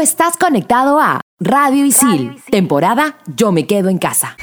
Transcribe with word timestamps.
estás 0.00 0.36
conectado 0.38 0.98
a 0.98 1.20
Radio 1.38 1.84
Isil, 1.84 2.42
temporada 2.50 3.18
Yo 3.26 3.52
me 3.52 3.66
quedo 3.66 3.90
en 3.90 3.98
casa. 3.98 4.36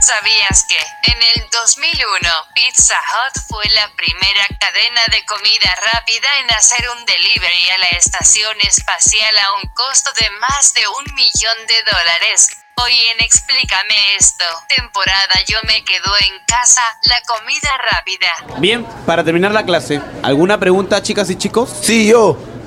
¿Sabías 0.00 0.66
que 0.68 1.12
en 1.12 1.18
el 1.18 1.48
2001 1.50 2.28
Pizza 2.56 2.98
Hut 2.98 3.40
fue 3.48 3.64
la 3.70 3.88
primera 3.94 4.46
cadena 4.58 5.02
de 5.12 5.24
comida 5.26 5.74
rápida 5.92 6.28
en 6.42 6.50
hacer 6.50 6.84
un 6.98 7.04
delivery 7.04 7.70
a 7.70 7.78
la 7.78 7.98
estación 7.98 8.56
espacial 8.66 9.34
a 9.38 9.62
un 9.62 9.70
costo 9.74 10.10
de 10.18 10.28
más 10.40 10.74
de 10.74 10.82
un 10.98 11.14
millón 11.14 11.66
de 11.68 11.76
dólares? 11.88 12.48
Hoy 12.82 12.92
en 13.14 13.24
Explícame 13.24 13.94
esto, 14.18 14.44
temporada 14.76 15.34
Yo 15.46 15.58
me 15.68 15.84
quedo 15.84 16.10
en 16.26 16.44
casa, 16.46 16.82
la 17.04 17.20
comida 17.22 17.70
rápida. 17.92 18.58
Bien, 18.58 18.84
para 19.06 19.22
terminar 19.22 19.52
la 19.52 19.64
clase, 19.64 20.00
¿alguna 20.24 20.58
pregunta 20.58 21.00
chicas 21.00 21.30
y 21.30 21.36
chicos? 21.36 21.70
Sí, 21.82 22.08
yo. 22.08 22.51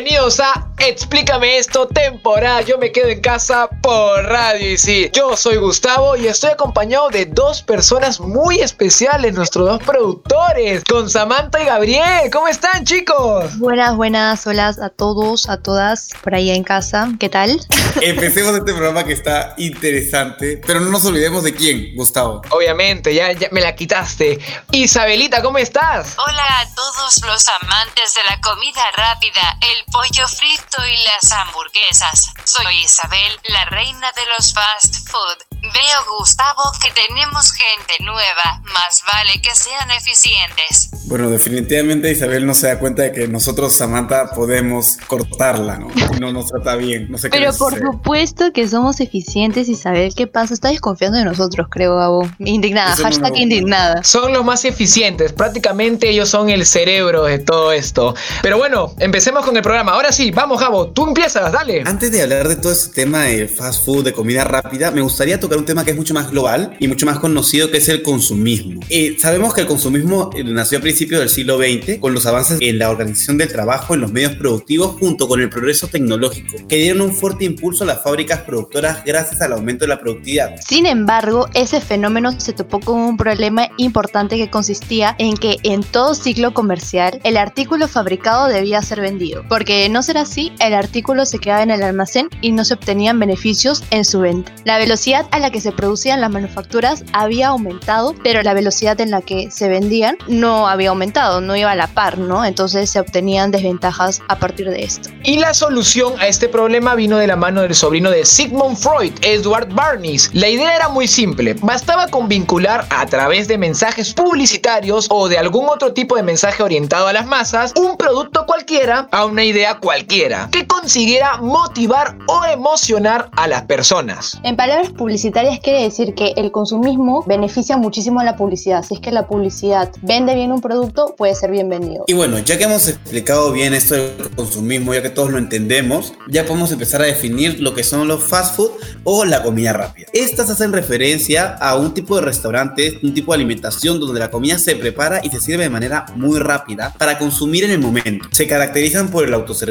Benny. 0.00 0.09
Bienvenidos 0.20 0.40
a 0.40 0.70
Explícame 0.80 1.58
esto, 1.58 1.86
temporada 1.88 2.62
Yo 2.62 2.78
me 2.78 2.90
quedo 2.90 3.08
en 3.08 3.20
casa 3.20 3.68
por 3.82 4.24
Radio 4.24 4.72
y 4.72 4.78
sí. 4.78 5.10
Yo 5.12 5.36
soy 5.36 5.56
Gustavo 5.56 6.16
y 6.16 6.26
estoy 6.26 6.50
acompañado 6.50 7.10
de 7.10 7.26
dos 7.26 7.62
personas 7.62 8.18
muy 8.18 8.60
especiales, 8.60 9.34
nuestros 9.34 9.66
dos 9.66 9.82
productores, 9.82 10.82
con 10.84 11.08
Samantha 11.10 11.62
y 11.62 11.66
Gabriel. 11.66 12.30
¿Cómo 12.32 12.48
están, 12.48 12.84
chicos? 12.84 13.58
Buenas, 13.58 13.94
buenas, 13.96 14.46
hola 14.46 14.74
a 14.80 14.88
todos, 14.88 15.48
a 15.50 15.58
todas 15.58 16.10
por 16.22 16.34
ahí 16.34 16.50
en 16.50 16.64
casa. 16.64 17.10
¿Qué 17.18 17.28
tal? 17.28 17.60
Empecemos 18.00 18.54
este 18.54 18.72
programa 18.72 19.04
que 19.04 19.12
está 19.12 19.54
interesante, 19.58 20.62
pero 20.66 20.80
no 20.80 20.88
nos 20.90 21.04
olvidemos 21.04 21.44
de 21.44 21.54
quién, 21.54 21.94
Gustavo. 21.94 22.40
Obviamente, 22.50 23.14
ya, 23.14 23.32
ya 23.32 23.48
me 23.52 23.60
la 23.60 23.74
quitaste. 23.74 24.38
Isabelita, 24.72 25.42
¿cómo 25.42 25.58
estás? 25.58 26.16
Hola 26.18 26.60
a 26.60 26.74
todos 26.74 27.20
los 27.26 27.48
amantes 27.62 28.14
de 28.14 28.22
la 28.30 28.40
comida 28.40 28.82
rápida, 28.96 29.58
el 29.60 29.84
pollo 29.92 30.09
frito 30.18 30.78
y 30.86 31.04
las 31.04 31.30
hamburguesas. 31.32 32.32
Soy 32.44 32.76
Isabel, 32.84 33.32
la 33.48 33.64
reina 33.66 34.10
de 34.16 34.22
los 34.36 34.52
fast 34.52 35.08
food. 35.08 35.38
Veo, 35.62 36.18
Gustavo, 36.18 36.62
que 36.82 36.90
tenemos 36.92 37.52
gente 37.52 37.94
nueva. 38.02 38.60
Más 38.72 39.02
vale 39.12 39.40
que 39.40 39.54
sean 39.54 39.90
eficientes. 39.90 40.90
Bueno, 41.06 41.28
definitivamente 41.30 42.10
Isabel 42.10 42.46
no 42.46 42.54
se 42.54 42.68
da 42.68 42.78
cuenta 42.78 43.02
de 43.02 43.12
que 43.12 43.28
nosotros, 43.28 43.72
Samantha, 43.72 44.30
podemos 44.30 44.96
cortarla, 45.06 45.76
¿no? 45.78 45.88
No 46.18 46.32
nos 46.32 46.46
trata 46.46 46.76
bien. 46.76 47.10
No 47.10 47.18
sé 47.18 47.28
qué 47.30 47.38
Pero 47.38 47.52
por 47.56 47.72
sucede. 47.74 47.86
supuesto 47.92 48.52
que 48.52 48.66
somos 48.68 49.00
eficientes, 49.00 49.68
Isabel. 49.68 50.12
¿Qué 50.14 50.26
pasa? 50.26 50.54
Está 50.54 50.68
desconfiando 50.68 51.18
de 51.18 51.24
nosotros, 51.24 51.68
creo, 51.70 51.96
Gabo. 51.96 52.28
Indignada, 52.38 52.92
Eso 52.94 53.02
no 53.02 53.08
hashtag 53.08 53.32
me- 53.32 53.40
indignada. 53.40 54.02
Son 54.02 54.32
los 54.32 54.44
más 54.44 54.64
eficientes, 54.64 55.32
prácticamente 55.32 56.08
ellos 56.10 56.28
son 56.30 56.48
el 56.50 56.64
cerebro 56.66 57.24
de 57.24 57.38
todo 57.38 57.72
esto. 57.72 58.14
Pero 58.42 58.56
bueno, 58.58 58.94
empecemos 58.98 59.44
con 59.44 59.56
el 59.56 59.62
programa. 59.62 59.94
Ahora 60.00 60.12
sí, 60.12 60.30
vamos 60.30 60.58
Gabo, 60.58 60.88
tú 60.88 61.06
empiezas, 61.06 61.52
dale. 61.52 61.82
Antes 61.84 62.10
de 62.10 62.22
hablar 62.22 62.48
de 62.48 62.56
todo 62.56 62.72
este 62.72 63.02
tema 63.02 63.24
de 63.24 63.46
fast 63.46 63.84
food, 63.84 64.02
de 64.02 64.14
comida 64.14 64.44
rápida, 64.44 64.90
me 64.90 65.02
gustaría 65.02 65.38
tocar 65.38 65.58
un 65.58 65.66
tema 65.66 65.84
que 65.84 65.90
es 65.90 65.96
mucho 65.98 66.14
más 66.14 66.30
global 66.30 66.74
y 66.80 66.88
mucho 66.88 67.04
más 67.04 67.18
conocido, 67.18 67.70
que 67.70 67.76
es 67.76 67.88
el 67.90 68.02
consumismo. 68.02 68.80
Eh, 68.88 69.18
sabemos 69.20 69.52
que 69.52 69.60
el 69.60 69.66
consumismo 69.66 70.30
eh, 70.34 70.42
nació 70.42 70.78
a 70.78 70.80
principios 70.80 71.20
del 71.20 71.28
siglo 71.28 71.58
XX 71.58 71.98
con 71.98 72.14
los 72.14 72.24
avances 72.24 72.56
en 72.62 72.78
la 72.78 72.88
organización 72.88 73.36
del 73.36 73.52
trabajo 73.52 73.92
en 73.92 74.00
los 74.00 74.10
medios 74.10 74.36
productivos 74.36 74.96
junto 74.98 75.28
con 75.28 75.42
el 75.42 75.50
progreso 75.50 75.86
tecnológico, 75.86 76.56
que 76.66 76.76
dieron 76.76 77.02
un 77.02 77.12
fuerte 77.12 77.44
impulso 77.44 77.84
a 77.84 77.88
las 77.88 78.02
fábricas 78.02 78.40
productoras 78.40 79.04
gracias 79.04 79.42
al 79.42 79.52
aumento 79.52 79.84
de 79.84 79.88
la 79.88 80.00
productividad. 80.00 80.56
Sin 80.66 80.86
embargo, 80.86 81.46
ese 81.52 81.78
fenómeno 81.82 82.32
se 82.40 82.54
topó 82.54 82.80
con 82.80 82.98
un 82.98 83.18
problema 83.18 83.68
importante 83.76 84.38
que 84.38 84.48
consistía 84.48 85.14
en 85.18 85.36
que 85.36 85.58
en 85.62 85.82
todo 85.82 86.14
ciclo 86.14 86.54
comercial 86.54 87.20
el 87.22 87.36
artículo 87.36 87.86
fabricado 87.86 88.46
debía 88.46 88.80
ser 88.80 89.02
vendido, 89.02 89.44
porque 89.46 89.89
no 89.90 90.02
ser 90.02 90.18
así, 90.18 90.52
el 90.60 90.74
artículo 90.74 91.26
se 91.26 91.38
quedaba 91.38 91.62
en 91.62 91.70
el 91.70 91.82
almacén 91.82 92.28
y 92.40 92.52
no 92.52 92.64
se 92.64 92.74
obtenían 92.74 93.18
beneficios 93.18 93.82
en 93.90 94.04
su 94.04 94.20
venta. 94.20 94.52
La 94.64 94.78
velocidad 94.78 95.26
a 95.30 95.38
la 95.38 95.50
que 95.50 95.60
se 95.60 95.72
producían 95.72 96.20
las 96.20 96.30
manufacturas 96.30 97.04
había 97.12 97.48
aumentado, 97.48 98.14
pero 98.22 98.42
la 98.42 98.54
velocidad 98.54 99.00
en 99.00 99.10
la 99.10 99.22
que 99.22 99.50
se 99.50 99.68
vendían 99.68 100.16
no 100.28 100.68
había 100.68 100.90
aumentado, 100.90 101.40
no 101.40 101.56
iba 101.56 101.70
a 101.70 101.76
la 101.76 101.88
par, 101.88 102.18
¿no? 102.18 102.44
Entonces 102.44 102.90
se 102.90 103.00
obtenían 103.00 103.50
desventajas 103.50 104.22
a 104.28 104.38
partir 104.38 104.70
de 104.70 104.82
esto. 104.82 105.10
Y 105.24 105.38
la 105.38 105.54
solución 105.54 106.14
a 106.18 106.26
este 106.26 106.48
problema 106.48 106.94
vino 106.94 107.18
de 107.18 107.26
la 107.26 107.36
mano 107.36 107.62
del 107.62 107.74
sobrino 107.74 108.10
de 108.10 108.24
Sigmund 108.24 108.76
Freud, 108.76 109.12
Edward 109.22 109.72
Barnes. 109.74 110.30
La 110.32 110.48
idea 110.48 110.74
era 110.74 110.88
muy 110.88 111.06
simple, 111.06 111.54
bastaba 111.54 112.06
con 112.08 112.28
vincular 112.28 112.86
a 112.90 113.06
través 113.06 113.48
de 113.48 113.58
mensajes 113.58 114.14
publicitarios 114.14 115.06
o 115.10 115.28
de 115.28 115.38
algún 115.38 115.68
otro 115.68 115.92
tipo 115.92 116.16
de 116.16 116.22
mensaje 116.22 116.62
orientado 116.62 117.06
a 117.06 117.12
las 117.12 117.26
masas 117.26 117.72
un 117.76 117.96
producto 117.96 118.46
cualquiera 118.46 119.08
a 119.10 119.24
una 119.24 119.44
idea 119.44 119.79
cualquiera 119.80 120.48
que 120.52 120.66
consiguiera 120.66 121.38
motivar 121.38 122.16
o 122.26 122.44
emocionar 122.44 123.30
a 123.36 123.48
las 123.48 123.62
personas. 123.62 124.38
En 124.42 124.56
palabras 124.56 124.90
publicitarias 124.90 125.60
quiere 125.60 125.82
decir 125.82 126.14
que 126.14 126.34
el 126.36 126.52
consumismo 126.52 127.24
beneficia 127.26 127.76
muchísimo 127.76 128.20
a 128.20 128.24
la 128.24 128.36
publicidad. 128.36 128.84
Si 128.84 128.94
es 128.94 129.00
que 129.00 129.10
la 129.10 129.26
publicidad 129.26 129.90
vende 130.02 130.34
bien 130.34 130.52
un 130.52 130.60
producto, 130.60 131.14
puede 131.16 131.34
ser 131.34 131.50
bien 131.50 131.68
vendido. 131.68 132.04
Y 132.06 132.14
bueno, 132.14 132.38
ya 132.38 132.58
que 132.58 132.64
hemos 132.64 132.88
explicado 132.88 133.52
bien 133.52 133.74
esto 133.74 133.94
del 133.94 134.30
consumismo, 134.36 134.94
ya 134.94 135.02
que 135.02 135.10
todos 135.10 135.30
lo 135.30 135.38
entendemos, 135.38 136.12
ya 136.28 136.44
podemos 136.44 136.72
empezar 136.72 137.02
a 137.02 137.06
definir 137.06 137.60
lo 137.60 137.74
que 137.74 137.84
son 137.84 138.06
los 138.08 138.22
fast 138.22 138.56
food 138.56 138.70
o 139.04 139.24
la 139.24 139.42
comida 139.42 139.72
rápida. 139.72 140.06
Estas 140.12 140.50
hacen 140.50 140.72
referencia 140.72 141.56
a 141.60 141.76
un 141.76 141.94
tipo 141.94 142.16
de 142.16 142.22
restaurantes, 142.22 142.94
un 143.02 143.14
tipo 143.14 143.32
de 143.32 143.36
alimentación 143.36 144.00
donde 144.00 144.20
la 144.20 144.30
comida 144.30 144.58
se 144.58 144.76
prepara 144.76 145.20
y 145.22 145.30
se 145.30 145.40
sirve 145.40 145.64
de 145.64 145.70
manera 145.70 146.06
muy 146.14 146.38
rápida 146.38 146.94
para 146.98 147.18
consumir 147.18 147.64
en 147.64 147.70
el 147.70 147.78
momento. 147.78 148.28
Se 148.32 148.46
caracterizan 148.46 149.08
por 149.08 149.24
el 149.24 149.34
autoservicio, 149.34 149.69